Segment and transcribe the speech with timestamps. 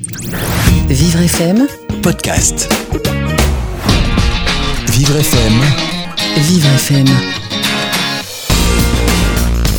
[0.00, 1.66] Vivre FM,
[2.02, 2.72] podcast.
[4.92, 5.52] Vivre FM,
[6.36, 7.06] Vivre FM.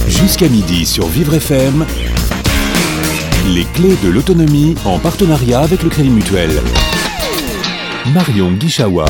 [0.09, 1.85] jusqu'à midi sur Vivre FM.
[3.47, 6.51] Les clés de l'autonomie en partenariat avec le Crédit Mutuel.
[8.13, 9.05] Marion Guichawa.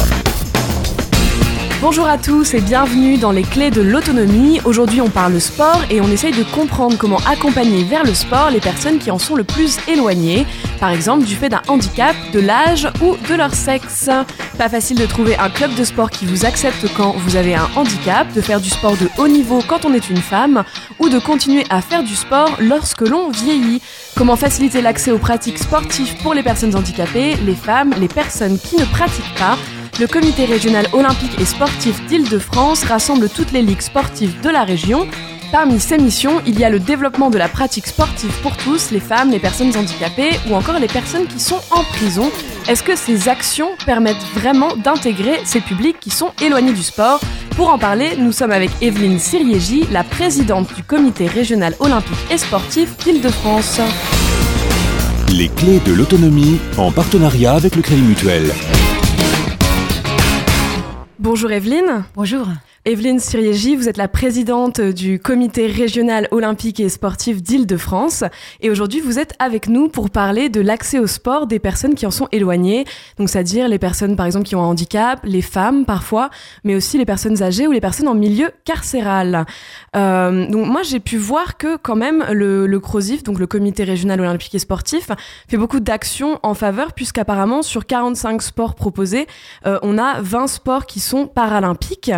[1.82, 4.60] Bonjour à tous et bienvenue dans les clés de l'autonomie.
[4.66, 8.60] Aujourd'hui on parle sport et on essaye de comprendre comment accompagner vers le sport les
[8.60, 10.46] personnes qui en sont le plus éloignées,
[10.80, 14.10] par exemple du fait d'un handicap, de l'âge ou de leur sexe.
[14.58, 17.70] Pas facile de trouver un club de sport qui vous accepte quand vous avez un
[17.76, 20.64] handicap, de faire du sport de haut niveau quand on est une femme
[21.00, 23.82] ou de continuer à faire du sport lorsque l'on vieillit.
[24.16, 28.78] Comment faciliter l'accès aux pratiques sportives pour les personnes handicapées, les femmes, les personnes qui
[28.78, 29.58] ne pratiquent pas?
[30.00, 35.06] Le comité régional olympique et sportif d'Île-de-France rassemble toutes les ligues sportives de la région.
[35.52, 39.00] Parmi ces missions, il y a le développement de la pratique sportive pour tous, les
[39.00, 42.30] femmes, les personnes handicapées ou encore les personnes qui sont en prison.
[42.68, 47.20] Est-ce que ces actions permettent vraiment d'intégrer ces publics qui sont éloignés du sport?
[47.56, 52.38] Pour en parler, nous sommes avec Evelyne Siriégi, la présidente du comité régional olympique et
[52.38, 53.82] sportif d'Île-de-France.
[55.34, 58.52] Les clés de l'autonomie en partenariat avec le Crédit Mutuel.
[61.18, 62.04] Bonjour Evelyne.
[62.16, 62.48] Bonjour.
[62.86, 68.24] Evelyne Siriégi, vous êtes la présidente du comité régional olympique et sportif d'Île-de-France
[68.62, 72.06] et aujourd'hui vous êtes avec nous pour parler de l'accès au sport des personnes qui
[72.06, 72.86] en sont éloignées,
[73.18, 76.30] donc c'est-à-dire les personnes par exemple qui ont un handicap, les femmes parfois,
[76.64, 79.46] mais aussi les personnes âgées ou les personnes en milieu carcéral.
[79.98, 82.80] Euh, donc moi j'ai pu voir que quand même le, le
[83.24, 85.10] donc le comité régional olympique et sportif,
[85.50, 89.28] fait beaucoup d'actions en faveur puisqu'apparemment sur 45 sports proposés,
[89.66, 92.12] euh, on a 20 sports qui sont paralympiques.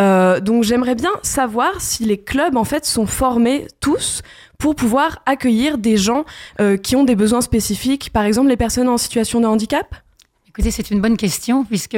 [0.00, 4.22] Euh, donc j'aimerais bien savoir si les clubs en fait sont formés tous
[4.58, 6.24] pour pouvoir accueillir des gens
[6.60, 9.94] euh, qui ont des besoins spécifiques, par exemple les personnes en situation de handicap?
[10.48, 11.96] Écoutez, c'est une bonne question puisque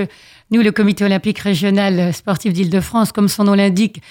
[0.51, 4.03] nous, le comité olympique régional sportif d'Île-de-France, comme son nom l'indique,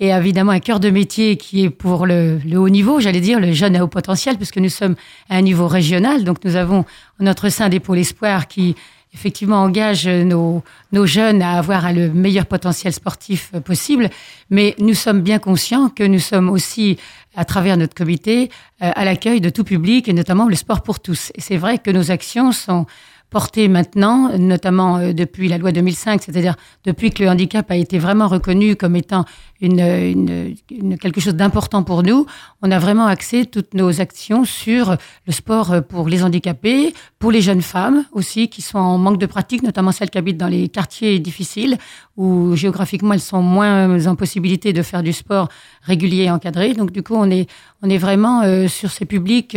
[0.00, 3.52] est évidemment un cœur de métier qui est pour le, haut niveau, j'allais dire, le
[3.52, 4.96] jeune à haut potentiel, puisque nous sommes
[5.30, 6.24] à un niveau régional.
[6.24, 6.84] Donc nous avons
[7.20, 8.74] notre sein des pôles espoirs qui
[9.14, 14.10] effectivement engage nos, nos jeunes à avoir le meilleur potentiel sportif euh, possible.
[14.50, 16.98] Mais nous sommes bien conscients que nous sommes aussi,
[17.34, 18.50] à travers notre comité,
[18.82, 21.30] euh, à l'accueil de tout public et notamment le sport pour tous.
[21.36, 22.86] Et c'est vrai que nos actions sont
[23.34, 27.98] portées maintenant, notamment euh, depuis la loi 2005, c'est-à-dire depuis que le handicap a été
[27.98, 29.24] vraiment reconnu comme étant
[29.58, 32.26] quelque chose d'important pour nous,
[32.62, 34.96] on a vraiment axé toutes nos actions sur
[35.26, 39.18] le sport euh, pour les handicapés, pour les jeunes femmes aussi qui sont en manque
[39.18, 41.76] de pratique, notamment celles qui habitent dans les quartiers difficiles
[42.16, 45.48] où géographiquement elles sont moins en possibilité de faire du sport
[45.82, 46.72] régulier et encadré.
[46.74, 49.56] Donc du coup, on est vraiment euh, sur ces publics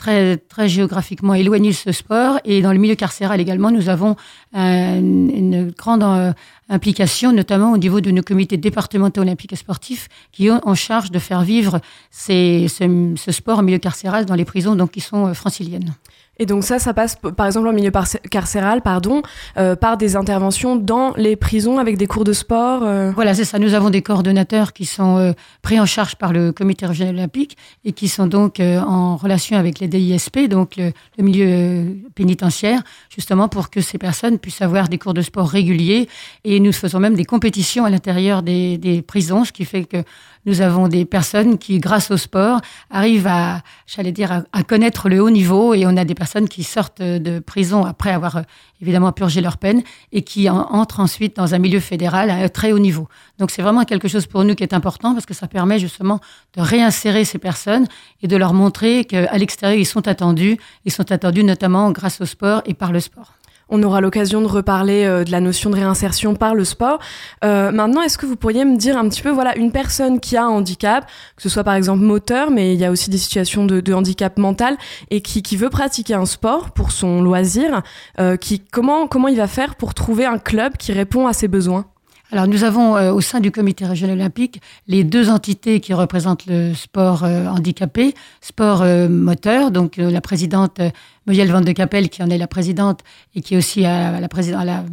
[0.00, 4.16] très très géographiquement éloignés de ce sport et dans le milieu carcéral également, nous avons
[4.54, 6.32] un- une grande euh,
[6.70, 11.10] implication, notamment au niveau de nos comités départementaux olympiques et sportifs, qui ont en charge
[11.10, 15.34] de faire vivre ce sport en milieu carcéral dans les prisons, donc qui sont euh,
[15.34, 15.94] franciliennes.
[16.40, 17.92] Et donc ça, ça passe par exemple en milieu
[18.30, 19.20] carcéral, pardon,
[19.58, 22.82] euh, par des interventions dans les prisons avec des cours de sport.
[22.82, 23.12] euh.
[23.14, 23.58] Voilà, c'est ça.
[23.58, 27.58] Nous avons des coordonnateurs qui sont euh, pris en charge par le comité régional olympique
[27.84, 33.68] et qui sont donc en relation avec les DISP, donc le, milieu pénitentiaire, justement pour
[33.68, 36.08] que ces personnes puissent avoir des cours de sport réguliers.
[36.44, 40.02] Et nous faisons même des compétitions à l'intérieur des, prisons, ce qui fait que
[40.46, 45.20] nous avons des personnes qui, grâce au sport, arrivent à, j'allais dire, à, connaître le
[45.20, 45.74] haut niveau.
[45.74, 46.14] Et on a des
[46.48, 48.42] qui sortent de prison après avoir euh,
[48.80, 49.82] évidemment purgé leur peine
[50.12, 53.08] et qui en- entrent ensuite dans un milieu fédéral à un très haut niveau.
[53.38, 56.20] Donc c'est vraiment quelque chose pour nous qui est important parce que ça permet justement
[56.56, 57.86] de réinsérer ces personnes
[58.22, 60.56] et de leur montrer qu'à l'extérieur, ils sont attendus.
[60.84, 63.32] Ils sont attendus notamment grâce au sport et par le sport.
[63.70, 66.98] On aura l'occasion de reparler euh, de la notion de réinsertion par le sport.
[67.44, 70.36] Euh, maintenant, est-ce que vous pourriez me dire un petit peu, voilà, une personne qui
[70.36, 73.18] a un handicap, que ce soit par exemple moteur, mais il y a aussi des
[73.18, 74.76] situations de, de handicap mental,
[75.10, 77.82] et qui, qui veut pratiquer un sport pour son loisir,
[78.18, 81.48] euh, qui comment comment il va faire pour trouver un club qui répond à ses
[81.48, 81.86] besoins?
[82.32, 86.46] Alors nous avons euh, au sein du comité régional olympique les deux entités qui représentent
[86.46, 90.80] le sport euh, handicapé, sport euh, moteur, donc la présidente
[91.26, 93.00] Muriel Van de Capelle qui en est la présidente
[93.34, 94.84] et qui est aussi à, la présidente à la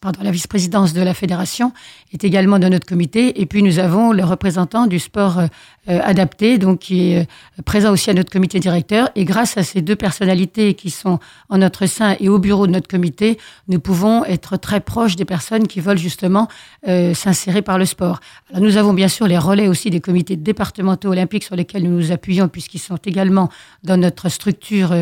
[0.00, 1.72] pardon, la vice-présidence de la fédération
[2.12, 3.40] est également dans notre comité.
[3.40, 5.42] Et puis nous avons le représentant du sport
[5.86, 7.26] adapté, donc qui est
[7.64, 9.08] présent aussi à notre comité directeur.
[9.14, 11.18] Et grâce à ces deux personnalités qui sont
[11.48, 15.24] en notre sein et au bureau de notre comité, nous pouvons être très proches des
[15.24, 16.48] personnes qui veulent justement
[16.86, 18.20] s'insérer par le sport.
[18.50, 21.96] Alors nous avons bien sûr les relais aussi des comités départementaux olympiques sur lesquels nous
[21.96, 23.48] nous appuyons puisqu'ils sont également
[23.82, 24.94] dans notre structure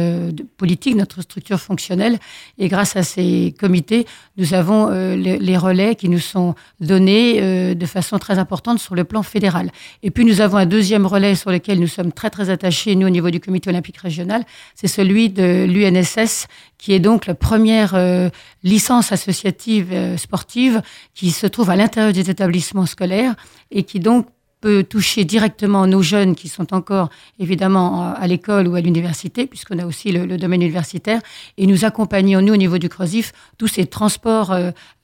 [0.57, 2.19] politique, notre structure fonctionnelle.
[2.59, 4.07] Et grâce à ces comités,
[4.37, 8.95] nous avons euh, les, relais qui nous sont donnés euh, de façon très importante sur
[8.95, 9.71] le plan fédéral.
[10.03, 13.07] Et puis nous avons un deuxième relais sur lequel nous sommes très très attachés, nous
[13.07, 14.45] au niveau du comité olympique régional,
[14.75, 16.47] c'est celui de l'UNSS,
[16.79, 18.29] qui est donc la première euh,
[18.63, 20.83] licence associative sportive
[21.15, 23.35] qui se trouve à l'intérieur des établissements scolaires
[23.71, 24.27] et qui donc
[24.67, 27.09] peut toucher directement nos jeunes qui sont encore
[27.39, 31.21] évidemment à l'école ou à l'université, puisqu'on a aussi le, domaine universitaire,
[31.57, 34.53] et nous accompagnons, nous, au niveau du CROSIF, tous ces transports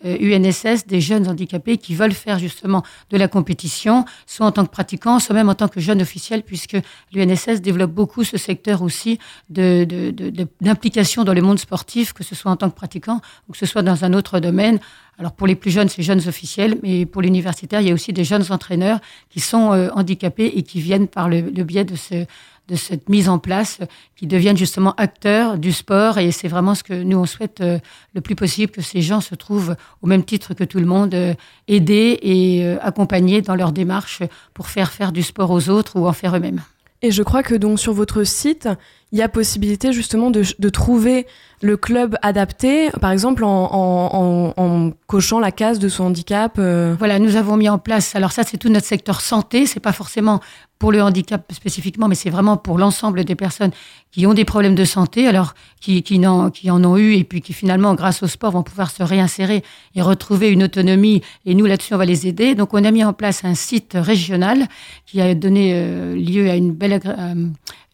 [0.04, 4.66] UNSS euh, des jeunes handicapés qui veulent faire justement de la compétition, soit en tant
[4.66, 6.76] que pratiquants, soit même en tant que jeunes officiels, puisque
[7.12, 12.50] l'UNSS développe beaucoup ce secteur aussi d'implication de, dans le monde sportif, que ce soit
[12.50, 14.80] en tant que pratiquant ou que ce soit dans un autre domaine.
[15.22, 18.12] Alors pour les plus jeunes, c'est jeunes officiels, mais pour l'universitaire, il y a aussi
[18.12, 18.98] des jeunes entraîneurs
[19.30, 22.26] qui sont euh, handicapés et qui viennent par le, biais de, ce,
[22.66, 23.78] de cette mise en place,
[24.16, 26.18] qui deviennent justement acteurs du sport.
[26.18, 27.78] Et c'est vraiment ce que nous, on souhaite euh,
[28.14, 31.14] le plus possible, que ces gens se trouvent au même titre que tout le monde,
[31.14, 31.34] euh,
[31.68, 36.12] aidés et accompagnés dans leur démarche pour faire faire du sport aux autres ou en
[36.12, 36.62] faire eux-mêmes.
[37.00, 38.68] Et je crois que donc sur votre site,
[39.12, 41.26] il y a possibilité justement de, trouver
[41.60, 46.54] le club adapté, par exemple en, cochant la case de son handicap.
[46.58, 46.96] Euh.
[46.98, 48.16] Voilà, nous avons mis en place.
[48.16, 49.66] Alors ça, c'est tout notre secteur santé.
[49.66, 50.40] C'est pas forcément
[50.78, 53.70] pour le handicap spécifiquement, mais c'est vraiment pour l'ensemble des personnes
[54.10, 57.24] qui ont des problèmes de santé, alors qui, qui, en, qui en ont eu et
[57.24, 59.62] puis qui finalement, grâce au sport, vont pouvoir se réinsérer
[59.94, 61.20] et retrouver une autonomie.
[61.44, 62.54] Et nous, là-dessus, on va les aider.
[62.54, 64.66] Donc, on a mis en place un site régional
[65.06, 67.34] qui a donné euh, lieu à une belle euh,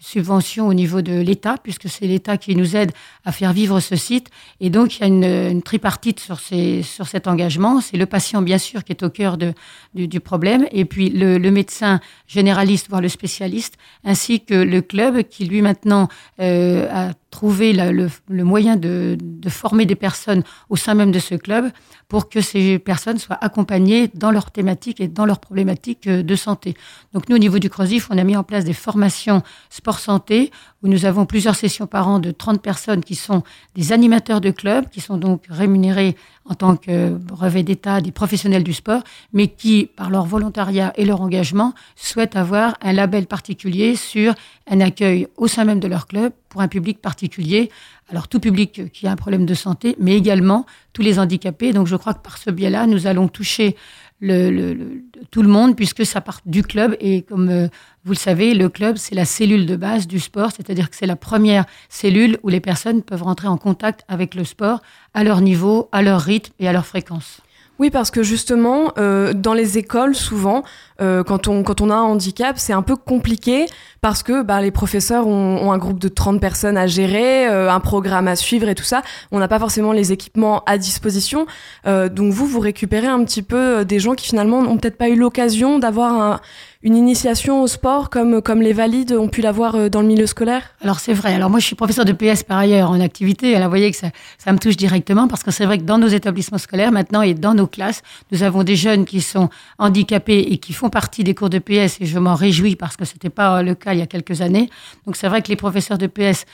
[0.00, 2.92] subvention au niveau de l'État, puisque c'est l'État qui nous aide
[3.24, 4.28] à faire vivre ce site.
[4.60, 7.80] Et donc, il y a une, tripartite sur, ces, sur cet engagement.
[7.80, 9.52] C'est le patient, bien sûr, qui est au cœur de,
[9.94, 13.74] du, problème, et puis le, médecin généraliste, voire le spécialiste,
[14.04, 16.08] ainsi que le club qui, lui, maintenant,
[16.40, 18.08] euh, a trouver le,
[18.44, 19.16] moyen de,
[19.48, 21.70] former des personnes au sein même de ce club
[22.08, 26.34] pour que ces personnes soient accompagnées dans leurs thématiques et dans leurs problématiques euh, de
[26.36, 26.74] santé.
[27.12, 30.50] Donc nous, au niveau du CROSIF, on a mis en place des formations sport-santé
[30.82, 33.42] où nous avons plusieurs sessions par an de 30 personnes qui sont
[33.74, 38.64] des animateurs de club, qui sont donc rémunérés en tant que brevet d'État des professionnels
[38.64, 39.02] du sport,
[39.32, 44.34] mais qui, par leur volontariat et leur engagement, souhaitent avoir un label particulier sur
[44.70, 47.70] un accueil au sein même de leur club pour un public particulier.
[48.08, 51.72] Alors tout public qui a un problème de santé, mais également tous les handicapés.
[51.72, 53.76] Donc je crois que par ce biais-là, nous allons toucher
[54.20, 57.68] le, tout le monde puisque ça part du club et comme euh,
[58.04, 61.06] vous le savez, le club c'est la cellule de base du sport, c'est-à-dire que c'est
[61.06, 64.80] la première cellule où les personnes peuvent rentrer en contact avec le sport
[65.14, 67.40] à leur niveau, à leur rythme et à leur fréquence.
[67.78, 70.64] Oui, parce que justement, euh, dans les écoles, souvent,
[71.00, 73.66] euh, quand, on, quand on a un handicap, c'est un peu compliqué
[74.00, 77.78] parce que bah, les professeurs ont, un groupe de 30 personnes à gérer, euh, un
[77.78, 79.02] programme à suivre et tout ça.
[79.30, 81.46] On n'a pas forcément les équipements à disposition.
[81.84, 85.16] donc vous, vous récupérez un petit peu des gens qui finalement n'ont peut-être pas eu
[85.16, 86.40] l'occasion d'avoir un,
[86.82, 90.26] une initiation au sport comme, comme les valides ont pu l'avoir euh, dans le milieu
[90.26, 90.62] scolaire?
[90.80, 91.34] Alors c'est vrai.
[91.34, 93.56] Alors moi je suis professeur de PS par ailleurs en activité.
[93.56, 95.98] Alors vous voyez que ça, ça me touche directement parce que c'est vrai que dans
[95.98, 99.48] nos établissements scolaires maintenant et dans nos classes, nous avons des jeunes qui sont
[99.78, 103.04] handicapés et qui font partie des cours de PS et je m'en réjouis parce que
[103.04, 104.70] c'était pas le cas il y a quelques années.
[105.04, 106.44] Donc c'est vrai que les professeurs de PS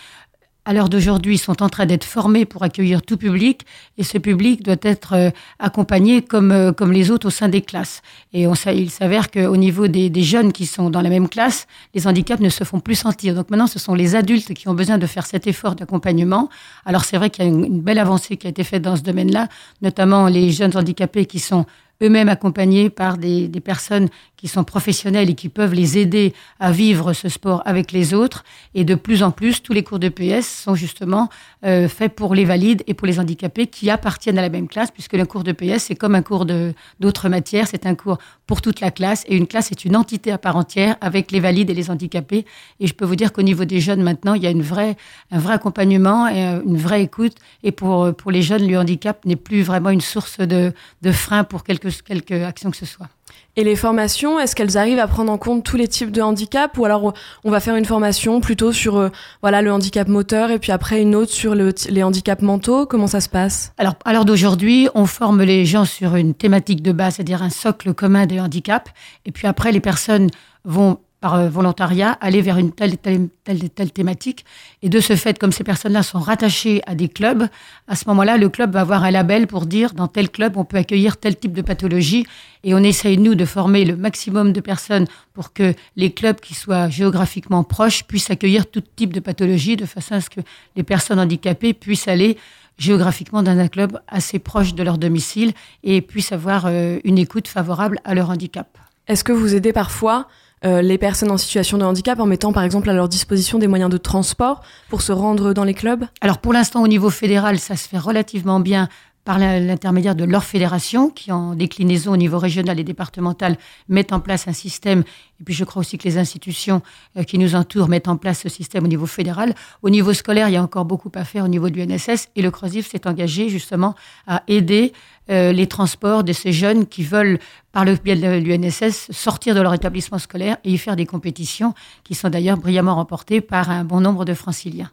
[0.65, 3.67] à l'heure d'aujourd'hui, sont en train d'être formés pour accueillir tout public,
[3.99, 7.61] et ce public doit être euh, accompagné comme, euh, comme les autres au sein des
[7.61, 8.03] classes.
[8.33, 11.67] Et on, il s'avère qu'au niveau des, des, jeunes qui sont dans la même classe,
[11.95, 13.35] les handicaps ne se font plus sentir.
[13.35, 16.49] Donc maintenant, ce sont les adultes qui ont besoin de faire cet effort d'accompagnement.
[16.87, 18.97] Alors c'est vrai qu'il y a une, une belle avancée qui a été faite dans
[18.97, 19.49] ce domaine-là,
[19.83, 21.67] notamment les jeunes handicapés qui sont
[22.03, 24.09] eux-mêmes accompagnés par des, des, personnes
[24.45, 28.45] qui sont professionnels et qui peuvent les aider à vivre ce sport avec les autres.
[28.75, 31.31] Et de plus en plus, tous les cours de PS sont justement
[31.65, 34.91] euh, faits pour les valides et pour les handicapés qui appartiennent à la même classe,
[34.91, 38.61] puisque le cours de PS, c'est comme un cours d'autres matières, c'est un cours pour
[38.61, 41.71] toute la classe, et une classe est une entité à part entière avec les valides
[41.71, 42.45] et les handicapés.
[42.81, 44.99] Et je peux vous dire qu'au niveau des jeunes, maintenant, il y a une vraie,
[45.31, 47.37] un vrai accompagnement et euh, une vraie écoute.
[47.63, 50.75] Et pour, pour les jeunes, le handicap n'est plus vraiment une source de,
[51.13, 53.09] frein pour quelque, quelque action que ce soit.
[53.57, 56.77] Et les formations, est-ce qu'elles arrivent à prendre en compte tous les types de handicap
[56.77, 57.15] ou alors
[57.45, 59.11] on va faire une formation plutôt sur euh,
[59.43, 62.87] voilà le handicap moteur et puis après une autre sur les handicaps mentaux?
[62.87, 63.73] Comment ça se passe?
[63.79, 67.51] Alors à l'heure d'aujourd'hui, on forme les gens sur une thématique de base, c'est-à-dire un
[67.51, 68.91] socle commun des handicaps
[69.25, 70.31] et puis après les personnes
[70.65, 74.45] vont par euh, volontariat, aller vers une telle, telle, telle, telle thématique.
[74.83, 77.49] Et de ce fait, comme ces personnes-là sont rattachées à des clubs,
[77.89, 80.67] à ce moment-là, le club va avoir un label pour dire dans tel club, on
[80.67, 82.27] peut accueillir tel type de pathologie.
[82.63, 86.53] Et on essaye, nous, de former le maximum de personnes pour que les clubs qui
[86.53, 90.41] soient géographiquement proches puissent accueillir tout type de pathologie, de façon à ce que
[90.77, 92.37] les personnes handicapées puissent aller
[92.77, 95.55] géographiquement dans un club assez proche de leur domicile
[95.85, 98.77] et puissent avoir euh, une écoute favorable à leur handicap.
[99.07, 100.29] Est-ce que vous aidez parfois
[100.65, 103.67] euh, les personnes en situation de handicap en mettant par exemple à leur disposition des
[103.67, 106.05] moyens de transport pour se rendre dans les clubs?
[106.21, 108.89] Alors pour l'instant au niveau fédéral, ça se fait relativement bien
[109.25, 113.57] par l'intermédiaire de leur fédération, qui en déclinaison au niveau régional et départemental
[113.89, 115.03] mettent en place un système,
[115.41, 116.83] et puis je crois aussi que les institutions
[117.17, 119.55] euh, qui nous entourent mettent en place ce système au niveau fédéral.
[119.83, 122.43] Au niveau scolaire, il y a encore beaucoup à faire au niveau de l'UNSS, et
[122.43, 123.95] le CROSIF s'est engagé justement
[124.27, 124.93] à aider
[125.31, 127.39] euh, les transports de ces jeunes qui veulent,
[127.73, 131.75] par le biais de l'UNSS, sortir de leur établissement scolaire et y faire des compétitions,
[132.05, 134.91] qui sont d'ailleurs brillamment remportées par un bon nombre de franciliens.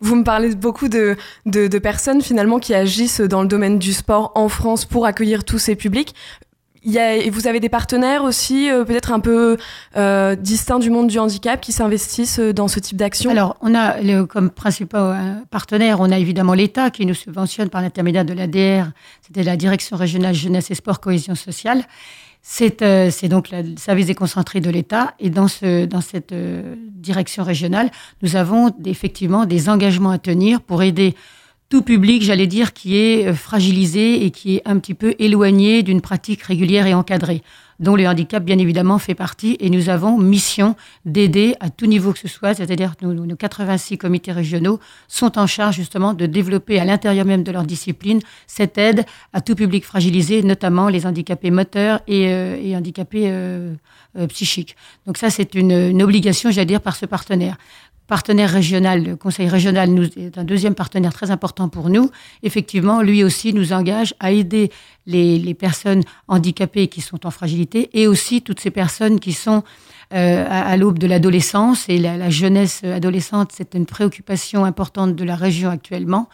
[0.00, 4.32] Vous me parlez beaucoup de, de, personnes finalement qui agissent dans le domaine du sport
[4.34, 6.14] en France pour accueillir tous ces publics.
[6.84, 9.56] Il vous avez des partenaires aussi, euh, peut-être un peu
[9.96, 13.30] euh, distincts du monde du handicap, qui s'investissent euh, dans ce type d'action?
[13.30, 18.24] Alors, on a comme principal partenaire, on a évidemment l'État qui nous subventionne par l'intermédiaire
[18.24, 21.84] de l'ADR, c'était la Direction régionale jeunesse et sport cohésion sociale.
[22.82, 25.14] Euh, c'est donc le service déconcentré de l'État.
[25.18, 27.90] Et dans, ce, dans cette euh, direction régionale,
[28.22, 31.14] nous avons effectivement des engagements à tenir pour aider
[31.68, 35.82] tout public, j'allais dire, qui est euh, fragilisé et qui est un petit peu éloigné
[35.82, 37.42] d'une pratique régulière et encadrée
[37.80, 39.56] dont le handicap, bien évidemment, fait partie.
[39.60, 43.98] Et nous avons mission d'aider à tout niveau que ce soit, c'est-à-dire que nos, 86
[43.98, 48.78] comités régionaux sont en charge justement de développer à l'intérieur même de leur discipline cette
[48.78, 53.74] aide à tout public fragilisé, notamment les handicapés moteurs et, euh, handicapés euh,
[54.18, 54.76] euh, psychiques.
[55.06, 57.56] Donc ça, c'est une, une obligation, j'allais dire, par ce partenaire
[58.08, 62.10] partenaire régional, le Conseil régional nous, est un deuxième partenaire très important pour nous.
[62.42, 64.72] Effectivement, lui aussi nous engage à aider
[65.06, 69.62] les, personnes handicapées qui sont en fragilité et aussi toutes ces personnes qui sont
[70.14, 75.24] euh, à, l'aube de l'adolescence et la, la, jeunesse adolescente, c'est une préoccupation importante de
[75.24, 76.28] la région actuellement.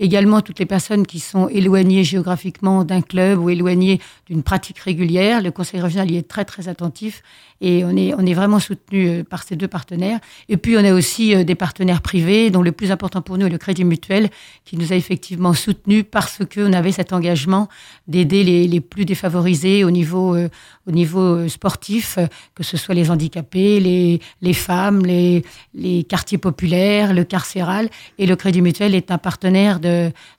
[0.00, 5.42] Également, toutes les personnes qui sont éloignées géographiquement d'un club ou éloignées d'une pratique régulière,
[5.42, 7.22] le Conseil régional y est très très attentif
[7.60, 10.20] et on est, on est vraiment soutenu euh, par ces deux partenaires.
[10.48, 13.46] Et puis, on a aussi euh, des partenaires privés, dont le plus important pour nous
[13.46, 14.30] est le Crédit Mutuel,
[14.64, 17.68] qui nous a effectivement soutenus parce qu'on avait cet engagement
[18.06, 22.18] d'aider les, les, plus défavorisés au niveau, au niveau sportif,
[22.54, 27.90] que ce soit les handicapés, les, les femmes, les, les quartiers populaires, le carcéral.
[28.18, 29.87] Et le Crédit Mutuel est un partenaire de,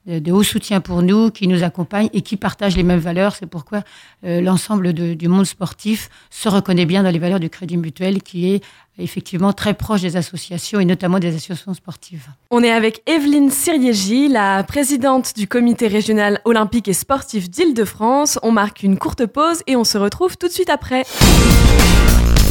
[0.05, 3.35] de, haut soutien pour nous, qui nous accompagne et qui partage les mêmes valeurs.
[3.35, 3.83] C'est pourquoi
[4.25, 8.53] euh, l'ensemble du monde sportif se reconnaît bien dans les valeurs du Crédit Mutuel, qui
[8.53, 8.61] est
[8.97, 12.27] effectivement très proche des associations et notamment des associations sportives.
[12.51, 18.39] On est avec Evelyne Siriégi, la présidente du comité régional olympique et sportif d'Île-de-France.
[18.43, 21.03] On marque une courte pause et on se retrouve tout de suite après.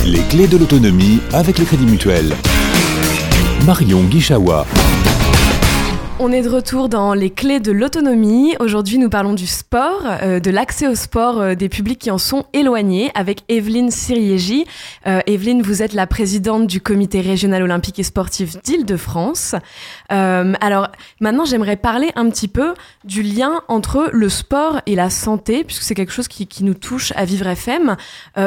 [0.07, 2.33] Les clés de l'autonomie avec le Crédit Mutuel.
[3.67, 4.67] Marion Guichawa.
[6.21, 8.57] On est de retour dans les clés de l'autonomie.
[8.59, 12.19] Aujourd'hui, nous parlons du sport, euh, de l'accès au sport euh, des publics qui en
[12.19, 14.67] sont éloignés avec Evelyne Siriégi.
[15.07, 19.55] Euh, Evelyne, vous êtes la présidente du comité régional olympique et sportif d'Île-de-France.
[20.09, 20.89] alors
[21.21, 25.85] maintenant, j'aimerais parler un petit peu du lien entre le sport et la santé, puisque
[25.85, 27.97] c'est quelque chose qui, nous touche à Vivre FM.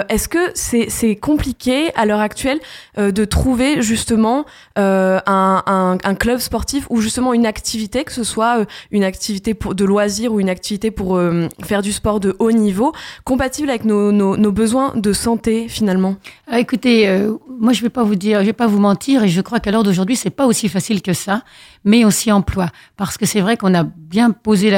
[0.09, 2.59] Est-ce que c'est compliqué à l'heure actuelle
[2.97, 8.65] de trouver justement un, club sportif ou justement une activité activité, que ce soit euh,
[8.89, 12.91] une activité de loisir ou une activité pour euh, faire du sport de haut niveau,
[13.24, 16.15] compatible avec nos, besoins de santé finalement?
[16.48, 19.30] Ah, Écoutez, euh, moi je vais pas vous dire, je vais pas vous mentir, et
[19.30, 21.44] je crois qu'à l'heure d'aujourd'hui c'est pas aussi facile que ça,
[21.86, 22.70] mais on s'y emploie.
[22.98, 24.72] Parce que c'est vrai qu'on a bien posé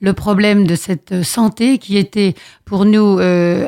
[0.00, 2.34] le problème de cette santé qui était
[2.64, 3.18] pour nous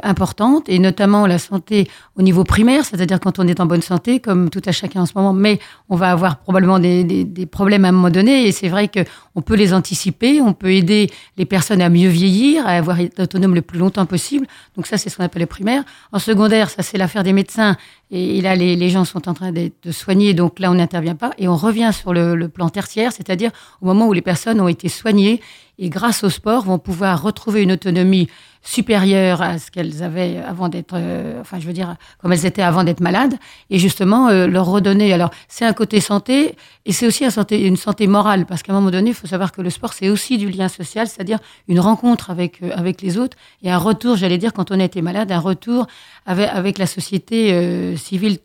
[0.03, 4.21] importante et notamment la santé au niveau primaire, c'est-à-dire quand on est en bonne santé,
[4.21, 7.89] comme tout à chacun en ce moment, mais on va avoir probablement des, problèmes à
[7.89, 11.89] un moment donné c'est vrai qu'on peut les anticiper, on peut aider les personnes à
[11.89, 14.47] mieux vieillir, à avoir autonome le plus longtemps possible.
[14.77, 15.83] Donc ça, c'est ce qu'on appelle le primaire.
[16.13, 17.77] En secondaire, ça, c'est l'affaire des médecins.
[18.11, 21.33] Et, là, les, gens sont en train de, soigner, donc là, on n'intervient pas.
[21.39, 24.69] Et on revient sur le, le plan tertiaire, c'est-à-dire au moment où les personnes ont
[24.69, 25.41] été soignées
[25.79, 28.29] et grâce au sport vont pouvoir retrouver une autonomie
[28.63, 32.63] supérieures à ce qu'elles avaient avant d'être, euh, enfin je veux dire, comme elles étaient
[32.63, 33.35] avant d'être malades,
[33.71, 35.13] et justement euh, leur redonner.
[35.13, 36.55] Alors c'est un côté santé,
[36.87, 39.27] et c'est aussi un santé, une santé morale, parce qu'à un moment donné, il faut
[39.27, 43.19] savoir que le sport c'est aussi du lien social, c'est-à-dire une rencontre avec avec les
[43.19, 45.87] autres et un retour, j'allais dire, quand on a été malade, un retour
[46.27, 48.39] avec avec la société civile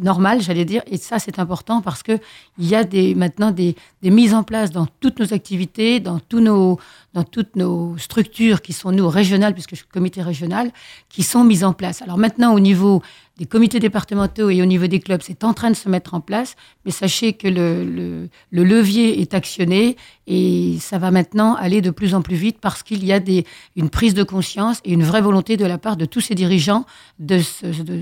[0.00, 2.18] normale, j'allais dire, et ça c'est important parce que
[2.58, 6.18] il y a des maintenant des, des mises en place dans toutes nos activités, dans
[6.18, 6.78] tous nos
[7.14, 10.70] dans toutes nos structures qui sont nous régionales, puisque je suis comité régional,
[11.08, 12.02] qui sont mises en place.
[12.02, 13.02] Alors maintenant, au niveau
[13.40, 16.20] des comités départementaux et au niveau des clubs, c'est en train de se mettre en
[16.20, 21.80] place, mais sachez que le, le, le, levier est actionné et ça va maintenant aller
[21.80, 24.92] de plus en plus vite parce qu'il y a des, une prise de conscience et
[24.92, 26.84] une vraie volonté de la part de tous ces dirigeants
[27.18, 27.40] de,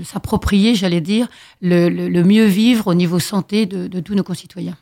[0.03, 1.29] s'approprier, j'allais dire,
[1.61, 4.77] le, le, mieux vivre au niveau santé de, de tous nos concitoyens.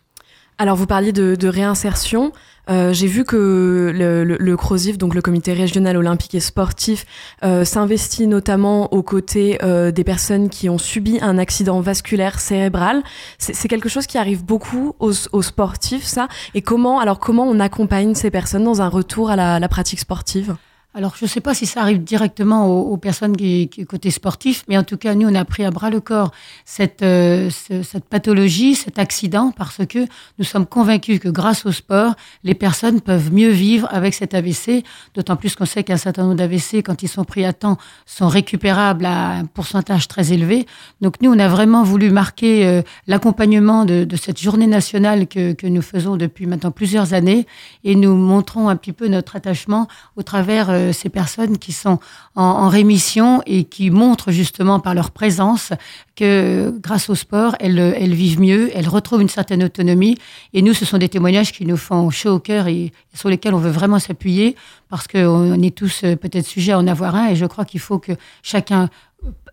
[0.60, 2.32] Alors vous parliez de, de réinsertion.
[2.70, 7.06] Euh, J'ai vu que le, le, le, CROSIF, donc le Comité régional olympique et sportif,
[7.44, 13.04] euh, s'investit notamment aux côtés euh, des personnes qui ont subi un accident vasculaire cérébral.
[13.38, 16.28] C'est quelque chose qui arrive beaucoup aux, aux, sportifs, ça.
[16.56, 20.00] Et comment, alors comment on accompagne ces personnes dans un retour à la, la pratique
[20.00, 20.56] sportive?
[20.98, 24.80] Alors, je ne sais pas si ça arrive directement aux, personnes qui, côté sportif, mais
[24.80, 26.32] en tout cas, nous, on a pris à bras le corps
[26.66, 30.00] cette, euh, cette pathologie, cet accident, parce que
[30.40, 34.84] nous sommes convaincus que grâce au sport, les personnes peuvent mieux vivre avec cet AVC,
[35.14, 37.78] d'autant plus qu'on sait qu'un certain nombre d'AVC, quand ils sont pris à temps,
[38.08, 40.66] sont récupérables à un pourcentage très élevé.
[41.02, 45.54] Donc, nous, on a vraiment voulu marquer euh, l'accompagnement de, de, cette journée nationale que,
[45.54, 47.46] que nous faisons depuis maintenant plusieurs années,
[47.84, 52.00] et nous montrons un petit peu notre attachement au travers euh, ces personnes qui sont
[52.36, 55.72] en, rémission et qui montrent justement par leur présence
[56.16, 60.18] que grâce au sport, elles, vivent mieux, elles retrouvent une certaine autonomie.
[60.54, 63.54] Et nous, ce sont des témoignages qui nous font chaud au cœur et, sur lesquels
[63.54, 64.56] on veut vraiment s'appuyer
[64.90, 67.30] parce qu'on est tous euh, peut-être sujets à en avoir un.
[67.30, 68.90] Et je crois qu'il faut que chacun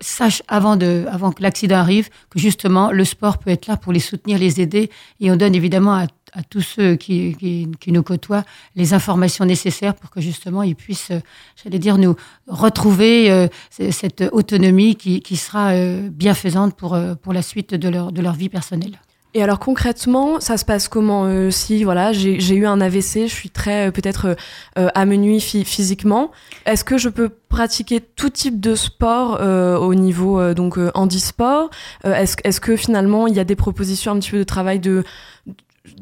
[0.00, 3.92] sache avant, de, avant que l'accident arrive que justement le sport peut être là pour
[3.92, 4.90] les soutenir, les aider.
[5.20, 7.36] Et on donne évidemment à à tous ceux qui,
[7.80, 11.20] qui, nous côtoient les informations nécessaires pour que justement ils puissent, euh,
[11.62, 12.16] j'allais dire, nous
[12.48, 18.10] retrouver euh, cette autonomie qui, qui sera euh, bienfaisante pour, pour la suite de leur,
[18.10, 18.98] de leur vie personnelle.
[19.36, 23.50] Et alors concrètement, ça se passe comment Si voilà, j'ai eu un AVC, je suis
[23.50, 24.36] très peut-être
[24.78, 26.30] euh, amenuie physiquement.
[26.66, 29.40] Est-ce que je peux pratiquer tout type de sport
[29.82, 31.70] au niveau donc handisport?
[32.04, 35.02] Est-ce est-ce que finalement il y a des propositions un petit peu de travail de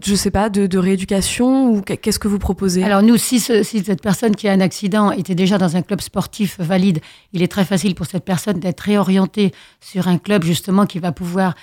[0.04, 2.84] je sais pas, de, rééducation ou qu'est-ce que vous proposez?
[2.84, 6.00] Alors nous, si, si, cette personne qui a un accident était déjà dans un club
[6.00, 7.00] sportif valide,
[7.32, 11.10] il est très facile pour cette personne d'être réorientée sur un club justement qui va
[11.10, 11.54] pouvoir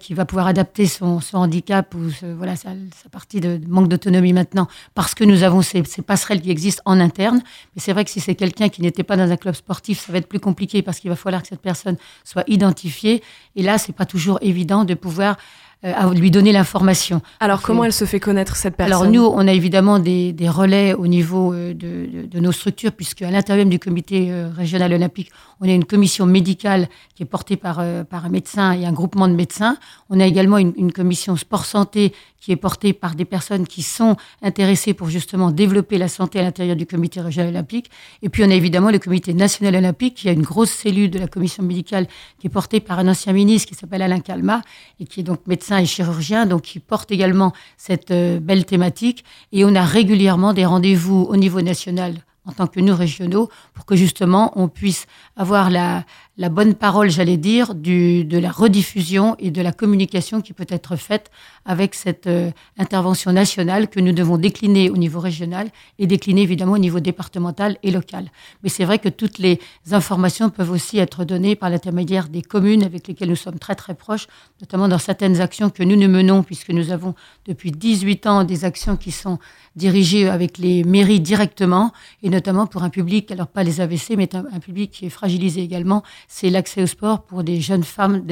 [0.00, 2.70] qui va pouvoir adapter son, son handicap ou voilà sa,
[3.02, 6.82] sa, partie de, manque d'autonomie maintenant parce que nous avons ces, ces, passerelles qui existent
[6.86, 7.42] en interne.
[7.74, 10.12] Mais c'est vrai que si c'est quelqu'un qui n'était pas dans un club sportif, ça
[10.12, 13.22] va être plus compliqué parce qu'il va falloir que cette personne soit identifiée.
[13.54, 15.36] Et là, c'est pas toujours évident de pouvoir
[15.82, 17.22] à lui donner l'information.
[17.40, 20.48] Alors, comment elle se fait connaître cette personne Alors, nous, on a évidemment des, des
[20.48, 24.50] relais au niveau euh, de, de, de, nos structures, puisque à l'intérieur du comité euh,
[24.54, 28.86] régional olympique, on a une commission médicale qui est portée par, par un médecin et
[28.86, 29.76] un groupement de médecins.
[30.08, 34.16] On a également une, une commission sport-santé qui est portée par des personnes qui sont
[34.42, 37.90] intéressées pour justement développer la santé à l'intérieur du comité régional olympique.
[38.22, 41.18] Et puis on a évidemment le comité national olympique, qui a une grosse cellule de
[41.18, 42.06] la commission médicale
[42.38, 44.62] qui est portée par un ancien ministre qui s'appelle Alain Calma
[44.98, 49.24] et qui est donc médecin et chirurgien, donc qui porte également cette euh, belle thématique.
[49.52, 52.14] Et on a régulièrement des rendez-vous au niveau national
[52.46, 55.06] en tant que nous régionaux pour que justement on puisse
[55.36, 56.04] avoir la,
[56.40, 60.66] la bonne parole, j'allais dire, du, de la rediffusion et de la communication qui peut
[60.70, 61.30] être faite
[61.66, 66.72] avec cette euh, intervention nationale que nous devons décliner au niveau régional et décliner évidemment
[66.72, 68.30] au niveau départemental et local.
[68.62, 69.60] Mais c'est vrai que toutes les
[69.92, 73.94] informations peuvent aussi être données par l'intermédiaire des communes avec lesquelles nous sommes très très
[73.94, 74.26] proches,
[74.62, 78.64] notamment dans certaines actions que nous nous menons, puisque nous avons depuis 18 ans des
[78.64, 79.38] actions qui sont
[79.76, 84.34] dirigées avec les mairies directement, et notamment pour un public, alors pas les AVC, mais
[84.34, 88.24] un, un public qui est fragilisé également, c'est l'accès au sport pour des jeunes femmes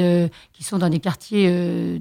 [0.52, 1.98] qui sont dans des quartiers euh,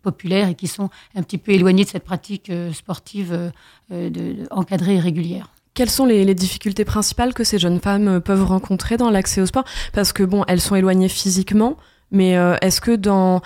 [0.00, 3.50] populaires et qui sont un petit peu éloignées de cette pratique euh, sportive
[3.90, 5.50] euh, encadrée et régulière.
[5.74, 9.64] Quelles sont les, difficultés principales que ces jeunes femmes peuvent rencontrer dans l'accès au sport?
[9.92, 11.76] Parce que bon, elles sont éloignées physiquement,
[12.12, 13.40] mais est-ce que dans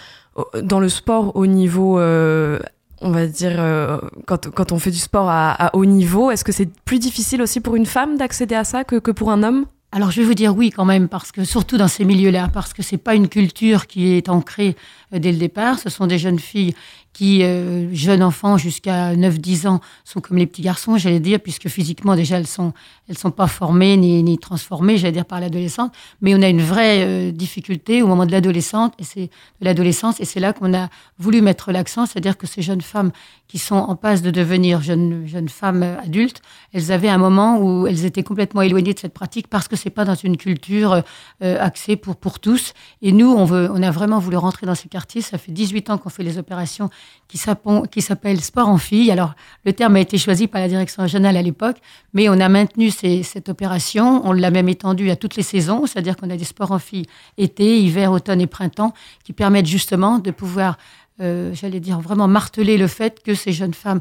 [0.61, 5.52] dans le sport au niveau on va dire, quand, quand, on fait du sport à,
[5.52, 8.82] à haut niveau, est-ce que c'est plus difficile aussi pour une femme d'accéder à ça
[8.82, 9.66] que, que pour un homme?
[9.96, 12.74] Alors je vais vous dire oui quand même, parce que surtout dans ces milieux-là, parce
[12.74, 14.76] que c'est pas une culture qui est ancrée
[15.14, 15.78] euh, dès le départ.
[15.78, 16.74] Ce sont des jeunes filles
[17.16, 21.68] qui, euh, jeunes enfants jusqu'à 9-10 ans, sont comme les petits garçons, j'allais dire, puisque
[21.68, 22.74] physiquement, déjà, elles sont,
[23.09, 25.94] elles sont pas formées ni, ni transformées, j'allais dire, par l'adolescente.
[26.20, 29.31] Mais on a une vraie euh, difficulté au moment de l'adolescence, et c'est
[29.62, 33.12] l'adolescence, et c'est là qu'on a voulu mettre l'accent, c'est-à-dire que ces jeunes femmes
[33.48, 37.87] qui sont en passe de devenir jeunes, jeunes femmes adultes, elles avaient un moment où
[37.87, 41.02] elles étaient complètement éloignées de cette pratique parce que c'est pas dans une culture
[41.42, 42.74] euh, axée pour, pour tous.
[43.02, 45.20] Et nous, on, veut, on a vraiment voulu rentrer dans ces quartiers.
[45.20, 46.90] Ça fait 18 ans qu'on fait les opérations
[47.29, 49.11] qui s'appellent sport en filles.
[49.11, 51.77] Alors, le terme a été choisi par la direction régionale à l'époque,
[52.14, 54.23] mais on a maintenu cette opération.
[54.25, 57.07] On l'a même étendue à toutes les saisons, c'est-à-dire qu'on a des sports en filles
[57.37, 60.77] été, hiver, automne et printemps qui permettent justement de pouvoir
[61.23, 64.01] euh, j'allais dire, vraiment marteler le fait que ces jeunes femmes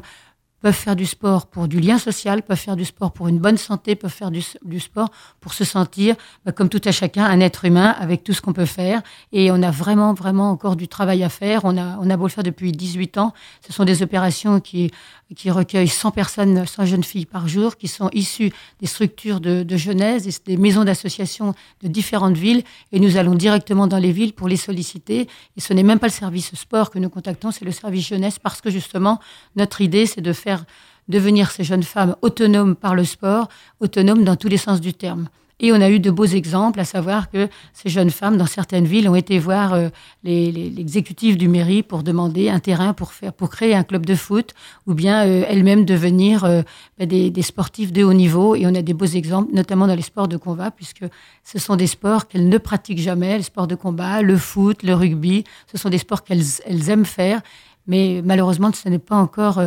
[0.60, 3.56] peuvent faire du sport pour du lien social, peuvent faire du sport pour une bonne
[3.56, 7.64] santé, peuvent faire du, sport pour se sentir, bah, comme tout à chacun, un être
[7.64, 9.02] humain avec tout ce qu'on peut faire.
[9.32, 11.60] Et on a vraiment, vraiment encore du travail à faire.
[11.64, 13.32] On a, on a beau le faire depuis 18 ans.
[13.66, 14.90] Ce sont des opérations qui
[15.34, 19.64] qui recueille 100 personnes, 100 jeunes filles par jour, qui sont issues des structures de,
[19.64, 22.62] de jeunesse, des maisons d'association de différentes villes.
[22.92, 25.28] Et nous allons directement dans les villes pour les solliciter.
[25.56, 28.38] Et ce n'est même pas le service sport que nous contactons, c'est le service jeunesse,
[28.38, 29.18] parce que justement,
[29.56, 30.64] notre idée, c'est de faire
[31.08, 33.48] devenir ces jeunes femmes autonomes par le sport,
[33.80, 35.28] autonomes dans tous les sens du terme.
[35.58, 38.84] Et on a eu de beaux exemples, à savoir que ces jeunes femmes, dans certaines
[38.84, 39.74] villes, ont été voir
[40.22, 44.52] l'exécutif du mairie pour demander un terrain pour, faire, pour créer un club de foot,
[44.86, 46.62] ou bien euh, elles-mêmes devenir euh,
[46.98, 48.54] bah, des, des, sportifs de haut niveau.
[48.54, 51.04] Et on a des beaux exemples, notamment dans les sports de combat, puisque
[51.42, 54.94] ce sont des sports qu'elles ne pratiquent jamais, les sports de combat, le foot, le
[54.94, 55.44] rugby.
[55.70, 57.40] Ce sont des sports qu'elles elles aiment faire,
[57.86, 59.60] mais malheureusement, ce n'est pas encore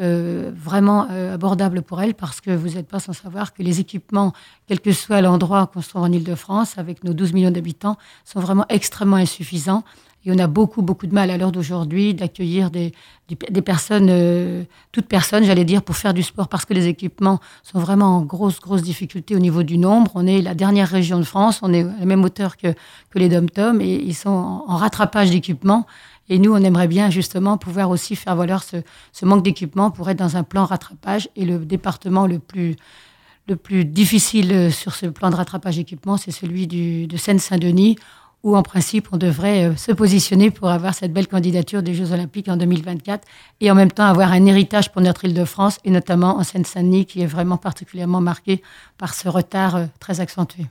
[0.00, 3.80] euh, vraiment euh, abordable pour elles parce que vous n'êtes pas sans savoir que les
[3.80, 4.32] équipements,
[4.66, 8.40] quel que soit l'endroit qu'on se trouve en Ile-de-France, avec nos 12 millions d'habitants, sont
[8.40, 9.84] vraiment extrêmement insuffisants.
[10.24, 12.92] Et on a beaucoup, beaucoup de mal à l'heure d'aujourd'hui d'accueillir des,
[13.62, 17.78] personnes, euh, toutes personnes, j'allais dire, pour faire du sport parce que les équipements sont
[17.78, 20.12] vraiment en grosse, grosse difficulté au niveau du nombre.
[20.14, 22.74] On est la dernière région de France, on est à la même hauteur que,
[23.14, 25.86] les dom-tom et ils sont en, en rattrapage d'équipements.
[26.30, 28.78] Et nous, on aimerait bien justement pouvoir aussi faire valoir ce,
[29.26, 31.28] manque d'équipement pour être dans un plan rattrapage.
[31.36, 32.76] Et le département le plus,
[33.48, 37.96] le plus difficile sur ce plan de rattrapage d'équipement, c'est celui de Seine-Saint-Denis,
[38.42, 42.12] où en principe on devrait euh, se positionner pour avoir cette belle candidature des Jeux
[42.12, 43.26] Olympiques en 2024
[43.60, 47.22] et en même temps avoir un héritage pour notre Île-de-France et notamment en Seine-Saint-Denis qui
[47.22, 48.62] est vraiment particulièrement marqué
[48.98, 50.66] par ce retard euh, très accentué.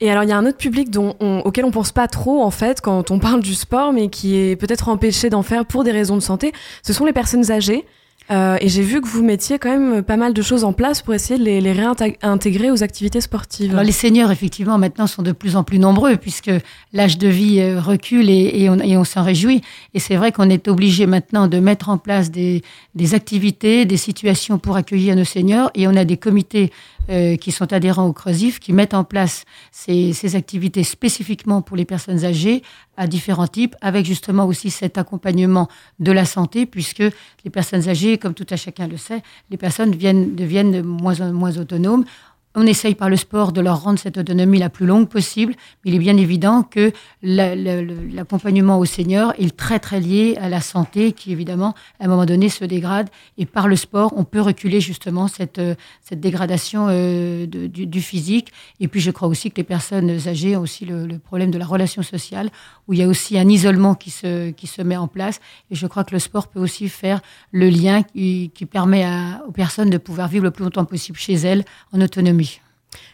[0.00, 2.50] Et alors, il y a un autre public dont auquel on pense pas trop, en
[2.50, 5.92] fait, quand on parle du sport, mais qui est peut-être empêché d'en faire pour des
[5.92, 6.52] raisons de santé.
[6.82, 7.84] Ce sont les personnes âgées.
[8.30, 11.00] Euh, et j'ai vu que vous mettiez quand même pas mal de choses en place
[11.00, 13.70] pour essayer de les, réintégrer aux activités sportives.
[13.70, 16.50] Alors les seniors, effectivement, maintenant sont de plus en plus nombreux puisque
[16.92, 19.62] l'âge de vie euh, recule et, et on, on s'en réjouit.
[19.94, 22.62] Et c'est vrai qu'on est obligé maintenant de mettre en place des,
[22.94, 25.70] des activités, des situations pour accueillir nos seniors.
[25.74, 26.70] Et on a des comités
[27.10, 31.84] euh, qui sont adhérents au CRESIF, qui mettent en place ces, activités spécifiquement pour les
[31.84, 32.62] personnes âgées
[32.96, 35.68] à différents types, avec justement aussi cet accompagnement
[36.00, 36.98] de la santé, puisque
[37.44, 42.04] les personnes âgées, comme tout à chacun le sait, les personnes viennent, deviennent moins autonomes.
[42.60, 45.92] On essaye par le sport de leur rendre cette autonomie la plus longue possible, mais
[45.92, 46.90] il est bien évident que
[47.22, 52.48] l'accompagnement au senior est très lié à la santé qui évidemment à un moment donné
[52.48, 53.10] se dégrade.
[53.36, 55.60] Et par le sport on peut reculer justement cette,
[56.02, 58.52] cette dégradation euh, du, physique.
[58.80, 61.66] Et puis je crois aussi que les personnes âgées ont aussi le, problème de la
[61.66, 62.50] relation sociale
[62.88, 65.38] où il y a aussi un isolement qui se, met en place.
[65.70, 67.20] Et je crois que le sport peut aussi faire
[67.52, 69.06] le lien qui, permet
[69.46, 72.47] aux personnes de pouvoir vivre le plus longtemps possible chez elles en autonomie.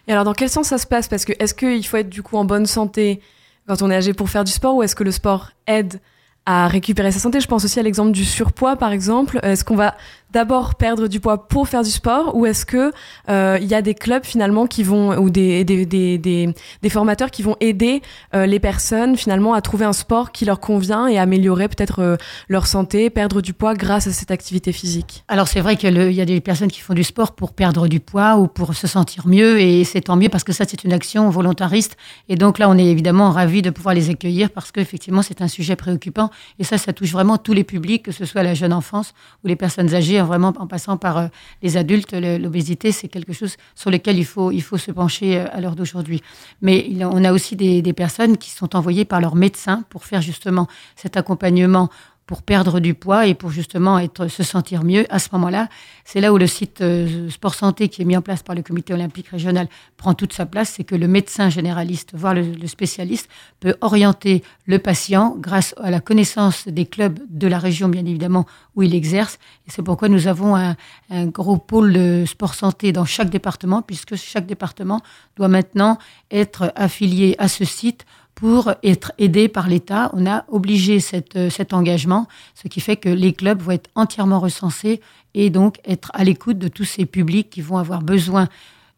[0.07, 1.09] Et alors, dans quel sens ça se passe?
[1.09, 3.21] Parce que est-ce qu'il faut être du coup en bonne santé
[3.67, 6.01] quand on est âgé pour faire du sport ou est-ce que le sport aide
[6.47, 7.41] à récupérer sa santé?
[7.41, 9.39] Je pense aussi à l'exemple du surpoids, par exemple.
[9.43, 9.97] Est-ce qu'on va
[10.35, 12.93] d'abord perdre du poids pour faire du sport ou est-ce que
[13.31, 17.31] euh, il y a des clubs finalement qui vont ou des, des, des, des, formateurs
[17.31, 18.03] qui vont aider
[18.35, 22.17] euh, les personnes finalement à trouver un sport qui leur convient et améliorer peut-être euh,
[22.49, 25.25] leur santé, perdre du poids grâce à cette activité physique?
[25.29, 28.01] Alors c'est vrai qu'il y a des personnes qui font du sport pour perdre du
[28.01, 30.93] poids ou pour se sentir mieux et c'est tant mieux parce que ça c'est une
[30.93, 31.97] action volontariste.
[32.29, 35.49] Et donc là on est évidemment ravis de pouvoir les accueillir parce qu'effectivement c'est un
[35.49, 36.31] sujet préoccupant.
[36.59, 39.47] Et ça ça touche vraiment tous les publics que ce soit la jeune enfance ou
[39.47, 41.27] les personnes âgées vraiment en passant par euh,
[41.63, 45.47] les adultes, l'obésité, c'est quelque chose sur lequel il faut, il faut se pencher euh,
[45.53, 46.23] à l'heure d'aujourd'hui.
[46.63, 50.67] Mais on a aussi des, personnes qui sont envoyées par leur médecin pour faire justement
[50.97, 51.91] cet accompagnement
[52.27, 55.69] pour perdre du poids et pour justement être, se sentir mieux, à ce moment-là,
[56.05, 58.63] c'est là où le site euh, Sport Santé qui est mis en place par le
[58.63, 63.29] comité olympique régional prend toute sa place, c'est que le médecin généraliste, voire le, spécialiste,
[63.61, 68.47] peut orienter le patient grâce à la connaissance des clubs de la région, bien évidemment,
[68.75, 69.39] où il exerce.
[69.67, 70.77] C'est pourquoi nous avons un,
[71.11, 75.01] un gros pôle de sport santé dans chaque département, puisque chaque département
[75.37, 75.99] doit maintenant
[76.31, 80.11] être affilié à ce site pour être aidé par l'État.
[80.13, 84.41] On a obligé cette, cet engagement, ce qui fait que les clubs vont être entièrement
[84.41, 85.01] recensés
[85.35, 88.49] et donc être à l'écoute de tous ces publics qui vont avoir besoin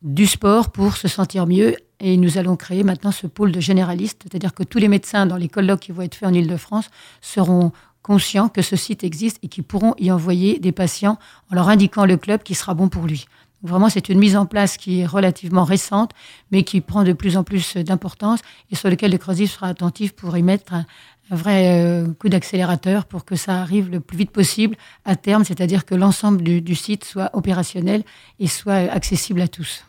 [0.03, 1.77] du sport pour se sentir mieux.
[2.01, 5.37] Et nous allons créer maintenant ce pôle de généralistes, c'est-à-dire que tous les médecins dans
[5.37, 6.91] les colloques qui vont être faits en Ile-de-France
[7.23, 7.73] seront
[8.03, 11.19] conscients que ce site existe et qui pourront y envoyer des patients
[11.51, 13.27] en leur indiquant le club qui sera bon pour lui.
[13.63, 16.13] Vraiment, c'est une mise en place qui est relativement récente,
[16.53, 18.41] mais qui prend de plus en plus d'importance
[18.71, 20.85] et sur lequel le CROSIF sera attentif pour y mettre un,
[21.31, 25.85] vrai euh, coup d'accélérateur pour que ça arrive le plus vite possible à terme, c'est-à-dire
[25.85, 28.05] que l'ensemble du, site soit opérationnel
[28.39, 29.85] et soit accessible à tous.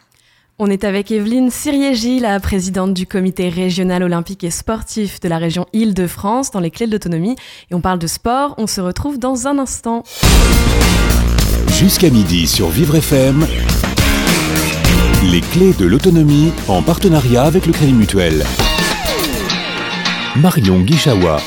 [0.60, 5.38] On est avec Evelyne Siriégi, la présidente du comité régional olympique et sportif de la
[5.38, 7.36] région Île-de-France dans les clés de l'autonomie.
[7.69, 8.56] Et on parle de sport.
[8.58, 10.01] On se retrouve dans un instant.
[11.65, 13.45] Jusqu'à midi sur Vivre FM,
[15.31, 18.45] les clés de l'autonomie en partenariat avec le Crédit Mutuel.
[20.35, 21.37] Marion Guichawa.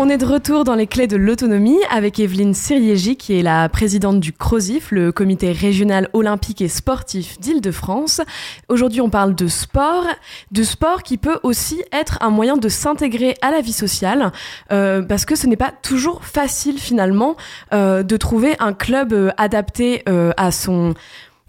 [0.00, 3.68] On est de retour dans les clés de l'autonomie avec Evelyne Siriégi qui est la
[3.68, 8.20] présidente du CROSIF, le comité régional olympique et sportif d'Île-de-France.
[8.68, 10.04] Aujourd'hui on parle de sport,
[10.52, 14.30] de sport qui peut aussi être un moyen de s'intégrer à la vie sociale
[14.70, 17.36] euh, parce que ce n'est pas toujours facile finalement
[17.72, 20.04] euh, de trouver un club euh, adapté
[20.36, 20.94] à son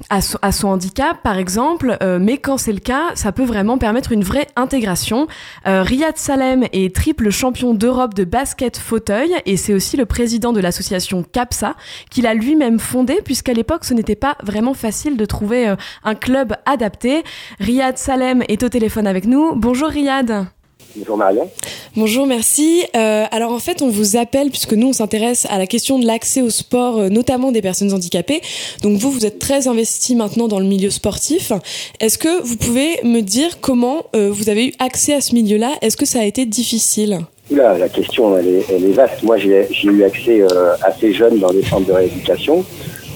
[0.09, 4.11] à, son, handicap, par exemple, euh, mais quand c'est le cas, ça peut vraiment permettre
[4.11, 5.27] une vraie intégration.
[5.67, 10.53] Euh, Riyad Salem est triple champion d'Europe de basket fauteuil et c'est aussi le président
[10.53, 11.75] de l'association CAPSA
[12.09, 16.15] qu'il a lui-même fondé puisqu'à l'époque ce n'était pas vraiment facile de trouver euh, un
[16.15, 17.23] club adapté.
[17.59, 19.55] Riyad Salem est au téléphone avec nous.
[19.55, 20.47] Bonjour Riyad.
[20.95, 21.49] Bonjour Marion.
[21.95, 22.83] Bonjour, merci.
[22.95, 26.05] Euh, alors en fait, on vous appelle puisque nous, on s'intéresse à la question de
[26.05, 28.41] l'accès au sport, euh, notamment des personnes handicapées.
[28.81, 31.51] Donc vous, vous êtes très investi maintenant dans le milieu sportif.
[31.99, 35.73] Est-ce que vous pouvez me dire comment euh, vous avez eu accès à ce milieu-là?
[35.81, 37.19] Est-ce que ça a été difficile?
[37.51, 39.21] Oula, la question, elle est, elle est vaste.
[39.23, 40.43] Moi, j'ai eu accès
[40.83, 42.63] assez jeune dans les centres de rééducation.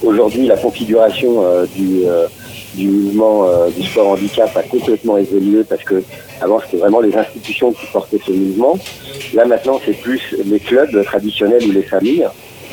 [0.03, 1.43] Aujourd'hui, la configuration
[1.75, 2.01] du
[2.73, 6.03] du mouvement du sport handicap a complètement évolué parce que
[6.43, 8.77] avant c'était vraiment les institutions qui portaient ce mouvement.
[9.33, 12.27] Là maintenant c'est plus les clubs traditionnels ou les familles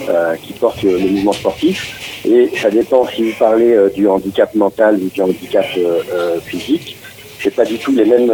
[0.08, 2.22] euh, qui portent le, mouvement sportif.
[2.28, 5.66] Et ça dépend si vous parlez euh, du handicap mental ou du handicap
[6.44, 6.96] physique,
[7.42, 8.32] c'est pas du tout les mêmes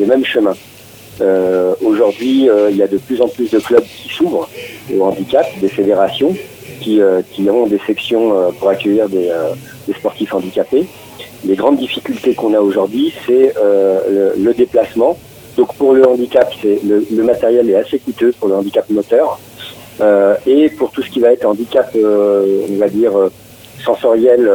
[0.00, 0.56] les mêmes chemins.
[1.84, 4.48] Aujourd'hui, il y a de plus en plus de clubs qui s'ouvrent
[4.96, 6.34] au handicap, des fédérations
[6.80, 7.00] qui,
[7.32, 9.30] qui ont des sections pour accueillir des
[9.88, 10.86] des sportifs handicapés.
[11.44, 15.16] Les grandes difficultés qu'on a aujourd'hui, c'est euh, le, déplacement.
[15.56, 19.38] Donc pour le handicap, c'est le, matériel est assez coûteux pour le handicap moteur.
[20.00, 23.12] Euh, et pour tout ce qui va être handicap, euh, on va dire
[23.84, 24.50] sensoriel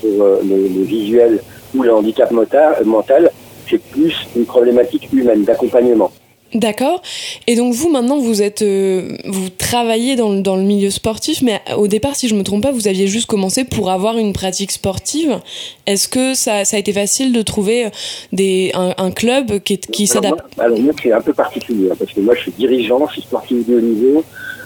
[0.00, 0.10] pour
[0.42, 1.40] le, visuel
[1.74, 3.30] ou le handicap mental,
[3.68, 6.10] c'est plus une problématique humaine d'accompagnement.
[6.54, 7.02] D'accord.
[7.48, 11.60] Et donc vous maintenant vous êtes euh, vous travaillez dans, dans, le milieu sportif, mais
[11.76, 14.70] au départ si je me trompe pas vous aviez juste commencé pour avoir une pratique
[14.70, 15.40] sportive.
[15.86, 17.88] Est-ce que ça, ça, a été facile de trouver
[18.32, 20.44] des un, club qui, qui s'adapte?
[20.58, 23.22] Alors moi c'est un peu particulier hein, parce que moi je suis dirigeant, je suis
[23.22, 24.24] sportif de haut niveau.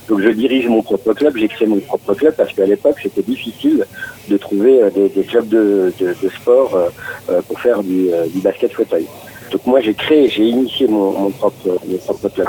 [0.08, 3.22] Donc je dirige mon propre club, j'ai créé mon propre club parce qu'à l'époque c'était
[3.22, 3.86] difficile
[4.28, 6.74] de trouver euh, des, des clubs de, de, de sport
[7.30, 9.06] euh, pour faire du, du basket fauteuil.
[9.50, 12.48] Donc moi j'ai créé, j'ai initié mon, propre, club.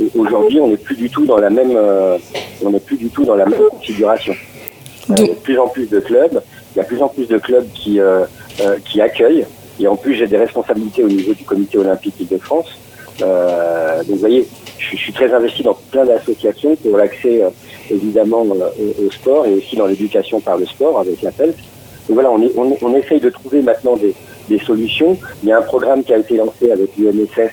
[0.00, 2.16] Et aujourd'hui on n'est plus du tout dans la même, euh,
[2.64, 4.34] on n'est plus du tout dans la même configuration.
[5.10, 6.42] Euh, il y a de plus en plus de clubs,
[6.74, 8.24] il y a de plus en plus de clubs qui euh,
[8.84, 9.46] qui accueillent.
[9.80, 12.68] Et en plus j'ai des responsabilités au niveau du comité olympique de France.
[13.20, 13.28] donc
[14.08, 14.46] vous voyez,
[14.78, 17.42] je, suis très investi dans plein d'associations pour l'accès
[17.90, 21.56] évidemment au, sport et aussi dans l'éducation par le sport avec la PELF.
[22.08, 24.14] Donc voilà, on, est, on essaye de trouver maintenant des,
[24.48, 25.16] des solutions.
[25.42, 27.52] Il y a un programme qui a été lancé avec l'UNSS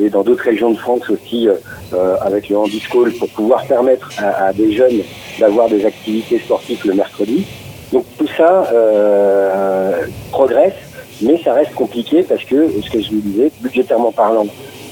[0.00, 1.54] et dans d'autres régions de France aussi euh,
[1.94, 5.00] euh, avec le Handischool pour pouvoir permettre à, des jeunes
[5.38, 7.44] d'avoir des activités sportives le mercredi.
[7.92, 10.74] Donc tout ça euh, progresse,
[11.22, 14.46] mais ça reste compliqué parce que, ce que je vous disais, budgétairement parlant,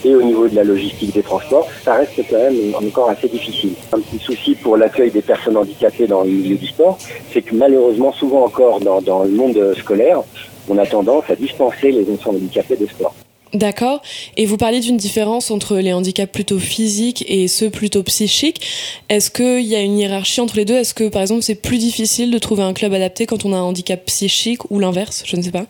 [0.04, 3.72] et au niveau de la logistique des transports, ça reste quand même encore assez difficile.
[3.90, 6.98] Un petit souci pour l'accueil des personnes handicapées dans le milieu du sport,
[7.32, 10.22] c'est que malheureusement, souvent encore dans le monde scolaire,
[10.68, 13.14] on a tendance à dispenser les enfants handicapés de sport.
[13.54, 14.02] D'accord.
[14.36, 18.60] Et vous parliez d'une différence entre les handicaps plutôt physiques et ceux plutôt psychiques.
[19.08, 20.74] Est-ce qu'il y a une hiérarchie entre les deux?
[20.74, 23.56] Est-ce que, par exemple, c'est plus difficile de trouver un club adapté quand on a
[23.56, 25.22] un handicap psychique ou l'inverse?
[25.24, 25.66] Je ne sais pas.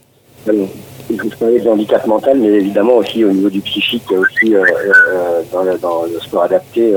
[0.49, 0.69] Alors,
[1.11, 4.17] je vous parlais du handicap mental, mais évidemment aussi au niveau du psychique, il y
[4.17, 4.65] a aussi euh,
[5.09, 6.95] euh, dans, le, dans, le, sport adapté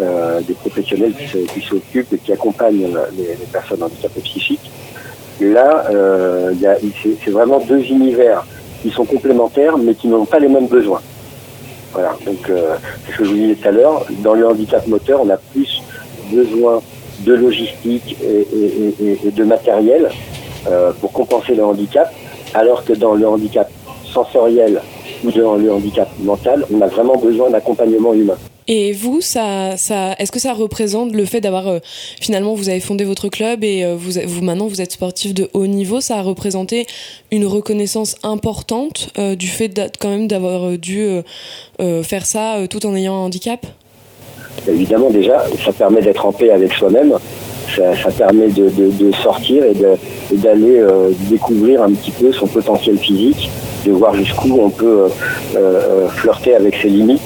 [0.00, 4.70] euh, des professionnels qui s'occupent et qui accompagnent les, les personnes handicapées psychiques.
[5.40, 5.86] Là,
[7.24, 8.44] c'est vraiment deux univers
[8.82, 11.00] qui sont complémentaires, mais qui n'ont pas les mêmes besoins.
[11.92, 12.76] Voilà, donc euh,
[13.10, 15.82] ce que je vous disais tout à l'heure, dans le handicap moteur, on a plus
[16.32, 16.80] besoin
[17.20, 20.08] de logistique et, de matériel
[20.68, 22.12] euh, pour compenser le handicap,
[22.54, 23.68] alors que dans le handicap
[24.04, 24.80] sensoriel
[25.24, 28.36] ou dans le handicap mental, on a vraiment besoin d'accompagnement humain.
[28.72, 31.78] Et vous, ça, ça, est-ce que ça représente le fait d'avoir euh,
[32.20, 35.50] finalement vous avez fondé votre club et euh, vous, vous maintenant vous êtes sportif de
[35.54, 36.86] haut niveau, ça a représenté
[37.32, 41.04] une reconnaissance importante euh, du fait quand même d'avoir dû
[42.02, 43.66] faire ça tout en ayant un handicap?
[44.68, 47.14] Évidemment, déjà, ça permet d'être en paix avec soi-même.
[47.74, 49.74] Ça, permet de, de sortir et
[50.36, 50.84] d'aller
[51.28, 53.50] découvrir un petit peu son potentiel physique,
[53.84, 55.08] de voir jusqu'où on peut
[56.10, 57.20] flirter avec ses limites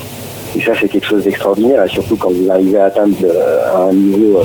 [0.56, 3.92] et ça, c'est quelque chose d'extraordinaire, et surtout quand vous arrivez à atteindre euh, un
[3.92, 4.42] niveau euh,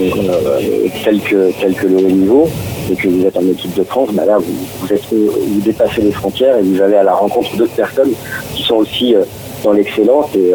[0.00, 2.48] euh, tel, que, tel que le haut niveau,
[2.90, 6.56] et que vous êtes en équipe de France, bah là, vous, vous, dépassez les frontières
[6.56, 8.10] et vous allez à la rencontre d'autres personnes
[8.54, 9.14] qui sont aussi
[9.62, 10.34] dans l'excellence.
[10.34, 10.52] Et,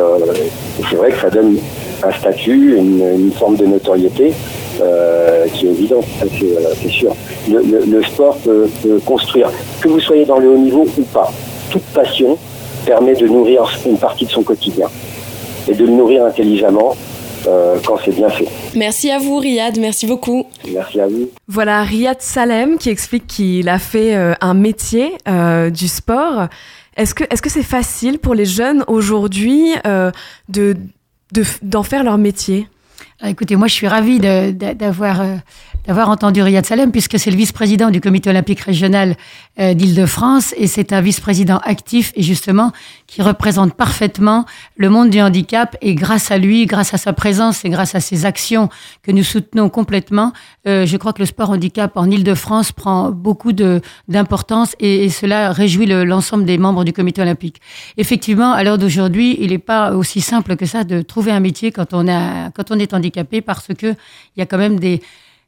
[0.90, 1.58] c'est vrai que ça donne
[2.04, 4.34] un statut, une, forme de notoriété
[5.54, 6.06] qui est évidente,
[6.82, 7.16] c'est sûr.
[7.50, 8.68] Le, sport peut
[9.06, 11.32] construire, que vous soyez dans le haut niveau ou pas,
[11.72, 12.38] toute passion
[12.88, 14.88] permet de nourrir une partie de son quotidien
[15.68, 16.96] et de le nourrir intelligemment
[17.46, 18.48] euh, quand c'est bien fait.
[18.76, 20.46] Merci à vous Riyad, merci beaucoup.
[20.74, 21.30] Merci à vous.
[21.48, 26.48] Voilà Riyad Salem qui explique qu'il a fait euh, un métier euh, du sport.
[26.96, 29.74] Est-ce que est-ce que c'est facile pour les jeunes aujourd'hui
[30.50, 30.76] de
[31.62, 32.68] d'en faire leur métier?
[33.26, 35.22] Écoutez, moi je suis ravie d'avoir
[35.88, 39.16] d'avoir entendu Riyad Salem, puisque c'est le vice-président du comité olympique régional
[39.58, 42.74] euh, d'Île-de-France, et c'est un vice-président actif, et justement,
[43.08, 47.64] qui représente parfaitement le monde du handicap, et grâce à lui, grâce à sa présence
[47.64, 48.70] et grâce à ses actions
[49.02, 50.34] que nous soutenons complètement,
[50.68, 55.52] euh, je crois que le sport handicap en Île-de-France prend beaucoup d'importance, et, et, cela
[55.54, 57.62] réjouit l'ensemble des membres du comité olympique.
[57.96, 61.72] Effectivement, à l'heure d'aujourd'hui, il n'est pas aussi simple que ça de trouver un métier
[61.72, 65.02] quand on, a, quand on est handicapé, parce que il y a quand même des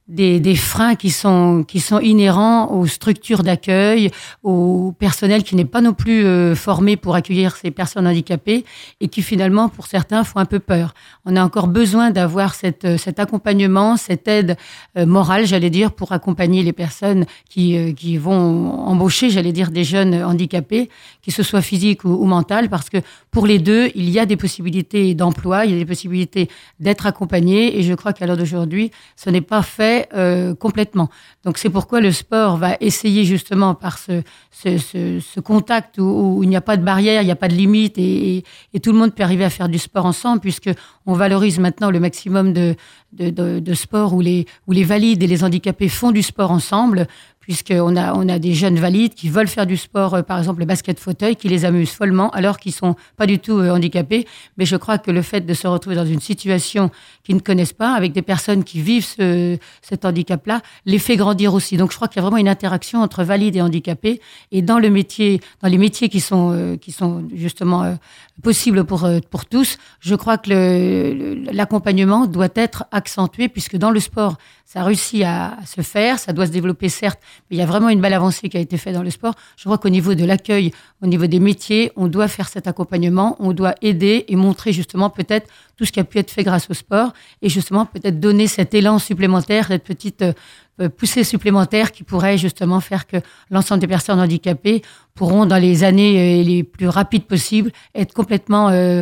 [0.10, 4.10] des, des, freins qui sont, qui sont inhérents aux structures d'accueil,
[4.42, 8.66] au personnel qui n'est pas non plus euh, formé pour accueillir ces personnes handicapées
[9.00, 10.96] et qui finalement, pour certains, font un peu peur.
[11.26, 14.58] On a encore besoin d'avoir cette, euh, cet accompagnement, cette aide
[14.98, 19.84] euh, morale, j'allais dire, pour accompagner les personnes qui, qui vont embaucher, j'allais dire, des
[19.84, 20.90] jeunes handicapés,
[21.24, 22.98] que ce soit physique ou, ou mental, parce que
[23.30, 27.06] pour les deux, il y a des possibilités d'emploi, il y a des possibilités d'être
[27.06, 31.10] accompagnés et je crois qu'à l'heure d'aujourd'hui, ce n'est pas fait euh, complètement.
[31.44, 36.56] Donc c'est pourquoi le sport va essayer justement par ce, ce, contact où, il n'y
[36.56, 38.44] a pas de barrière, il n'y a pas de limite et,
[38.82, 40.70] tout le monde peut arriver à faire du sport ensemble puisque
[41.06, 42.76] on valorise maintenant le maximum de,
[43.14, 47.08] de, de, sport où les, où les valides et les handicapés font du sport ensemble
[47.50, 50.60] puisqu'on a, on a des jeunes valides qui veulent faire du sport, euh, par exemple
[50.60, 54.28] le basket fauteuil, qui les amuse follement, alors qu'ils sont pas du tout euh, handicapés.
[54.58, 56.92] Mais je crois que le fait de se retrouver dans une situation
[57.24, 61.56] qu'ils ne connaissent pas, avec des personnes qui vivent ce, cet handicap-là, les fait grandir
[61.56, 61.76] aussi.
[61.76, 64.22] Donc je crois qu'il y a vraiment une interaction entre valides et handicapés.
[64.52, 67.98] Et dans le métier, dans les métiers qui sont, euh, qui sont justement
[68.44, 74.38] possibles pour, pour tous, je crois que l'accompagnement doit être accentué, puisque dans le sport,
[74.72, 77.90] ça réussit à, se faire, ça doit se développer certes, mais il y a vraiment
[77.90, 79.34] une belle avancée qui a été faite dans le sport.
[79.58, 83.36] Je crois qu'au niveau de l'accueil, au niveau des métiers, on doit faire cet accompagnement,
[83.40, 86.70] on doit aider et montrer justement peut-être tout ce qui a pu être fait grâce
[86.70, 92.04] au sport et justement peut-être donner cet élan supplémentaire, cette petite euh, poussée supplémentaire qui
[92.04, 93.18] pourrait justement faire que
[93.50, 94.84] l'ensemble des personnes handicapées
[95.16, 99.02] pourront, dans les années euh, les plus rapides possibles, être complètement euh,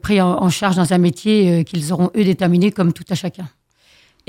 [0.00, 3.48] pris en, charge dans un métier qu'ils auront eux déterminé comme tout à chacun.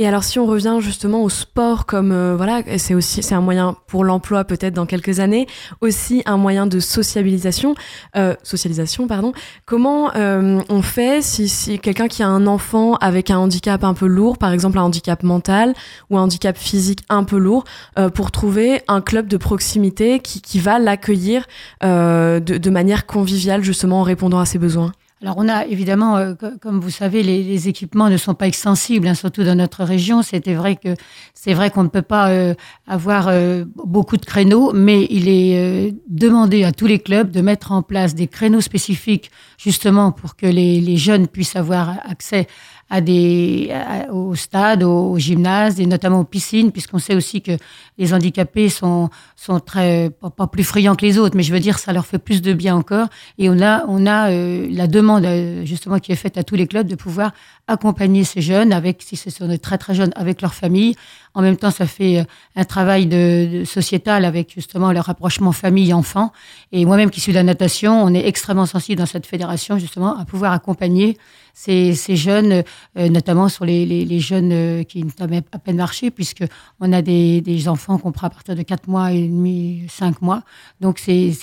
[0.02, 3.42] Et alors si on revient justement au sport comme euh, voilà, c'est aussi c'est un
[3.42, 5.46] moyen pour l'emploi peut-être dans quelques années,
[5.82, 7.76] aussi un moyen de sociabilisation,
[8.16, 9.34] euh, socialisation pardon.
[9.66, 13.94] Comment euh, on fait si, si quelqu'un qui a un enfant avec un handicap un
[13.94, 15.74] peu lourd, par exemple un handicap mental
[16.10, 17.66] ou un handicap physique un peu lourd,
[18.14, 21.46] pour trouver un club de proximité qui, qui va l'accueillir
[21.82, 24.94] de, de manière conviviale justement en répondant à ses besoins?
[25.22, 29.16] Alors on a évidemment, euh, comme vous savez, les, équipements ne sont pas extensibles, hein,
[29.16, 30.22] surtout dans notre région.
[30.22, 30.96] C'était vrai que
[31.34, 32.54] c'est vrai qu'on ne peut pas euh,
[32.88, 37.74] avoir euh, beaucoup de créneaux, mais il est demandé à tous les clubs de mettre
[37.74, 42.48] en place des créneaux spécifiques justement pour que les, les jeunes puissent avoir accès
[42.90, 43.72] à des,
[44.12, 47.52] au stade, au, gymnase et notamment aux piscines, puisqu'on sait aussi que
[47.98, 51.78] les handicapés sont, sont très, pas, plus friands que les autres, mais je veux dire,
[51.78, 53.08] ça leur fait plus de bien encore.
[53.38, 56.56] Et on a, on a euh, la demande, euh, justement, qui est faite à tous
[56.56, 57.32] les clubs de pouvoir
[57.68, 60.96] accompagner ces jeunes avec, si ce sont des très très jeunes, avec leur famille.
[61.34, 62.24] En même temps, ça fait euh,
[62.56, 66.32] un travail de, sociétal avec justement le rapprochement famille-enfant.
[66.72, 70.18] Et moi-même qui suis de la natation, on est extrêmement sensible dans cette fédération justement
[70.18, 71.18] à pouvoir accompagner
[71.54, 72.64] ces, jeunes,
[72.98, 76.44] euh, notamment sur les, jeunes euh, qui ne savent à peine marcher, puisque
[76.80, 80.44] on a des, enfants qu'on prend à partir de 4 mois et demi, 5 mois.
[80.80, 81.34] Donc c'est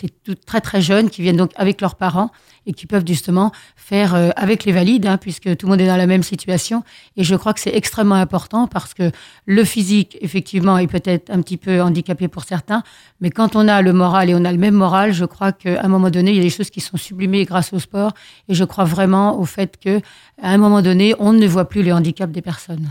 [0.47, 2.31] très très jeunes qui viennent donc avec leurs parents
[2.67, 5.87] et qui peuvent justement faire euh, avec les valides, hein, puisque tout le monde est
[5.87, 6.83] dans la même situation.
[7.17, 9.11] Et je crois que c'est extrêmement important parce que
[9.47, 12.83] le physique, effectivement, est peut-être un petit peu handicapé pour certains,
[13.21, 15.83] mais quand on a le moral et on a le même moral, je crois qu'à
[15.83, 18.13] un moment donné, il y a des choses qui sont sublimées grâce au sport.
[18.49, 20.01] Et je crois vraiment au fait que
[20.43, 22.89] à un moment donné, on ne voit plus le handicap des personnes.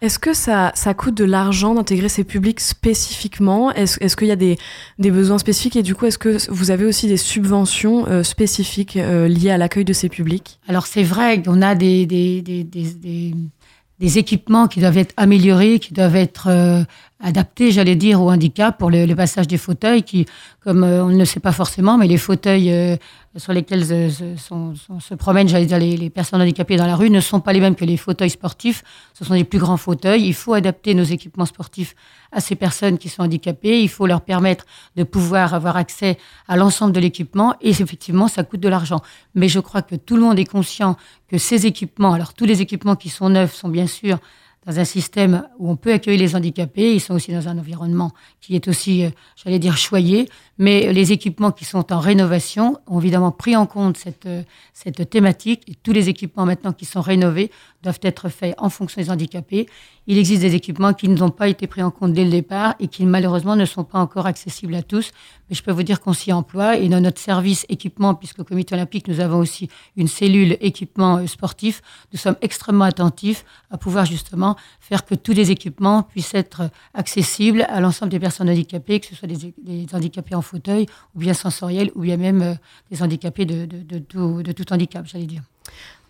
[0.00, 3.70] Est-ce que ça, ça coûte de l'argent d'intégrer ces publics spécifiquement?
[3.72, 4.56] Est-ce est qu'il y a des,
[4.98, 5.76] des, besoins spécifiques?
[5.76, 9.58] Et du coup, est-ce que vous avez aussi des subventions euh, spécifiques euh, liées à
[9.58, 10.58] l'accueil de ces publics?
[10.68, 15.92] Alors c'est vrai qu'on a des, des, des, des, équipements qui doivent être améliorés, qui
[15.92, 16.82] doivent être euh,
[17.22, 20.24] adaptés, j'allais dire, au handicap pour le, le, passage des fauteuils qui,
[20.64, 22.98] comme on ne le sait pas forcément, mais les fauteuils
[23.36, 27.52] sur lesquels se promènent, j'allais dire, les, personnes handicapées dans la rue ne sont pas
[27.52, 28.82] les mêmes que les fauteuils sportifs.
[29.14, 30.26] Ce sont des plus grands fauteuils.
[30.26, 31.94] Il faut adapter nos équipements sportifs
[32.32, 33.82] à ces personnes qui sont handicapées.
[33.82, 34.64] Il faut leur permettre
[34.96, 36.18] de pouvoir avoir accès
[36.48, 37.54] à l'ensemble de l'équipement.
[37.60, 39.00] Et effectivement, ça coûte de l'argent.
[39.36, 40.96] Mais je crois que tout le monde est conscient
[41.28, 44.18] que ces équipements, alors tous les équipements qui sont neufs sont bien sûr
[44.66, 46.94] dans un système où on peut accueillir les handicapés.
[46.94, 50.28] Ils sont aussi dans un environnement qui est aussi, euh, j'allais dire, choyé.
[50.62, 54.42] Mais les équipements qui sont en rénovation ont évidemment pris en compte cette, euh,
[54.74, 55.78] cette thématique.
[55.82, 57.50] Tous les équipements maintenant qui sont rénovés
[57.82, 59.66] doivent être faits en fonction des handicapés.
[60.06, 62.88] Il existe des équipements qui n'ont pas été pris en compte dès le départ et
[62.88, 65.12] qui malheureusement ne sont pas encore accessibles à tous.
[65.48, 68.44] Mais je peux vous dire qu'on s'y emploie et dans notre service équipement, puisque au
[68.44, 71.80] Comité olympique, nous avons aussi une cellule équipement euh, sportif,
[72.12, 77.62] nous sommes extrêmement attentifs à pouvoir justement faire que tous les équipements puissent être accessibles
[77.70, 81.34] à l'ensemble des personnes handicapées, que ce soit des, des handicapés en fauteuil ou bien
[81.34, 82.54] sensoriels ou bien même euh,
[82.90, 85.42] des handicapés de, tout handicap, j'allais dire.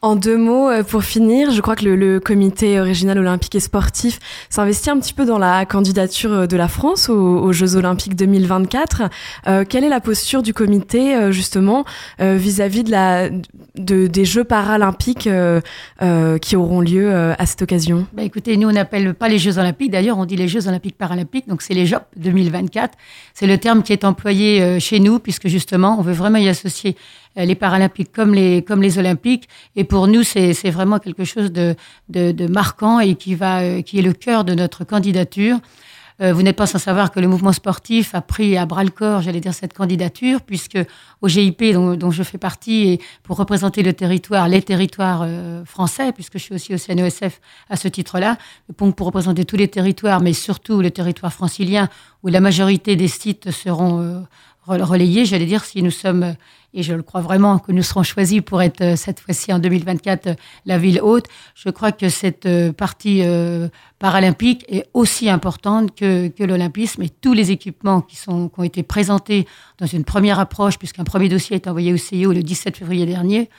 [0.03, 4.19] En deux mots, euh, pour finir, je crois que le, comité régional olympique et sportif
[4.49, 9.03] s'investit un petit peu dans la candidature euh, de la France aux, Jeux olympiques 2024.
[9.47, 11.85] Euh, quelle est la posture du comité justement
[12.19, 12.85] vis-à-vis
[13.75, 15.29] des Jeux paralympiques
[16.41, 18.07] qui auront lieu à cette occasion?
[18.13, 19.91] Bah Écoutez, nous on n'appelle pas les Jeux olympiques.
[19.91, 21.49] D'ailleurs, on dit les Jeux olympiques paralympiques.
[21.49, 22.97] Donc c'est les Jeux 2024.
[23.35, 26.97] C'est le terme qui est employé chez nous puisque justement on veut vraiment y associer
[27.37, 29.49] les Paralympiques comme les, comme les Olympiques.
[29.77, 31.75] Et pour nous, c'est vraiment quelque chose de,
[32.09, 35.59] de, marquant et qui, va, euh, qui est le cœur de notre candidature.
[36.21, 38.91] Euh, vous n'êtes pas sans savoir que le mouvement sportif a pris à bras le
[38.91, 40.77] corps, j'allais dire, cette candidature, puisque
[41.23, 45.27] au GIP, dont, dont, je fais partie, et pour représenter le territoire, les territoires
[45.65, 48.37] français, puisque je suis aussi au CNESF à ce titre-là,
[48.77, 51.89] pour, pour, représenter tous les territoires, mais surtout le territoire francilien,
[52.23, 54.27] où la majorité des sites seront
[54.67, 56.35] relayés, j'allais dire, si nous sommes
[56.73, 59.59] et je le crois vraiment que nous serons choisis pour être euh, cette fois-ci en
[59.59, 60.35] 2024 euh,
[60.67, 61.27] la ville haute.
[61.55, 63.23] Je crois que cette euh, partie
[63.99, 68.63] paralympique est aussi importante que, que l'olympisme et tous les équipements qui, sont, qui ont
[68.63, 69.47] été présentés
[69.79, 73.51] dans une première approche, puisqu'un premier dossier est envoyé au CIO le 17 février dernier.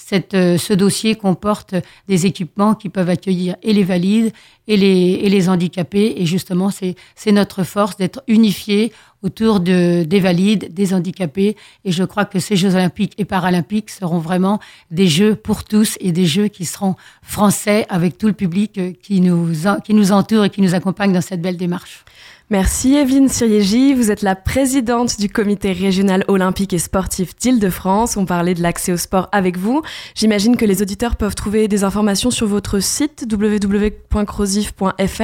[0.00, 1.74] Cette, ce dossier comporte
[2.06, 4.32] des équipements qui peuvent accueillir et les valides
[4.68, 6.14] et les, et les handicapés.
[6.18, 8.92] Et justement, c'est notre force d'être unifiés
[9.22, 11.56] autour de, des valides, des handicapés.
[11.84, 15.96] Et je crois que ces Jeux olympiques et paralympiques seront vraiment des Jeux pour tous
[16.00, 19.52] et des Jeux qui seront français avec tout le public qui nous,
[19.84, 22.04] qui nous entoure et qui nous accompagne dans cette belle démarche.
[22.50, 28.16] Merci Evelyne Siriégi, vous êtes la présidente du comité régional olympique et sportif d'Île-de-France.
[28.16, 29.82] On parlait de l'accès au sport avec vous.
[30.14, 35.22] J'imagine que les auditeurs peuvent trouver des informations sur votre site www.crosif.fr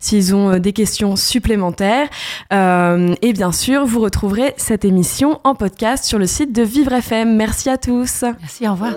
[0.00, 2.08] s'ils ont euh, des questions supplémentaires.
[2.54, 6.94] Euh, et bien sûr, vous retrouverez cette émission en podcast sur le site de Vivre
[6.94, 7.36] FM.
[7.36, 8.24] Merci à tous.
[8.40, 8.94] Merci, au revoir.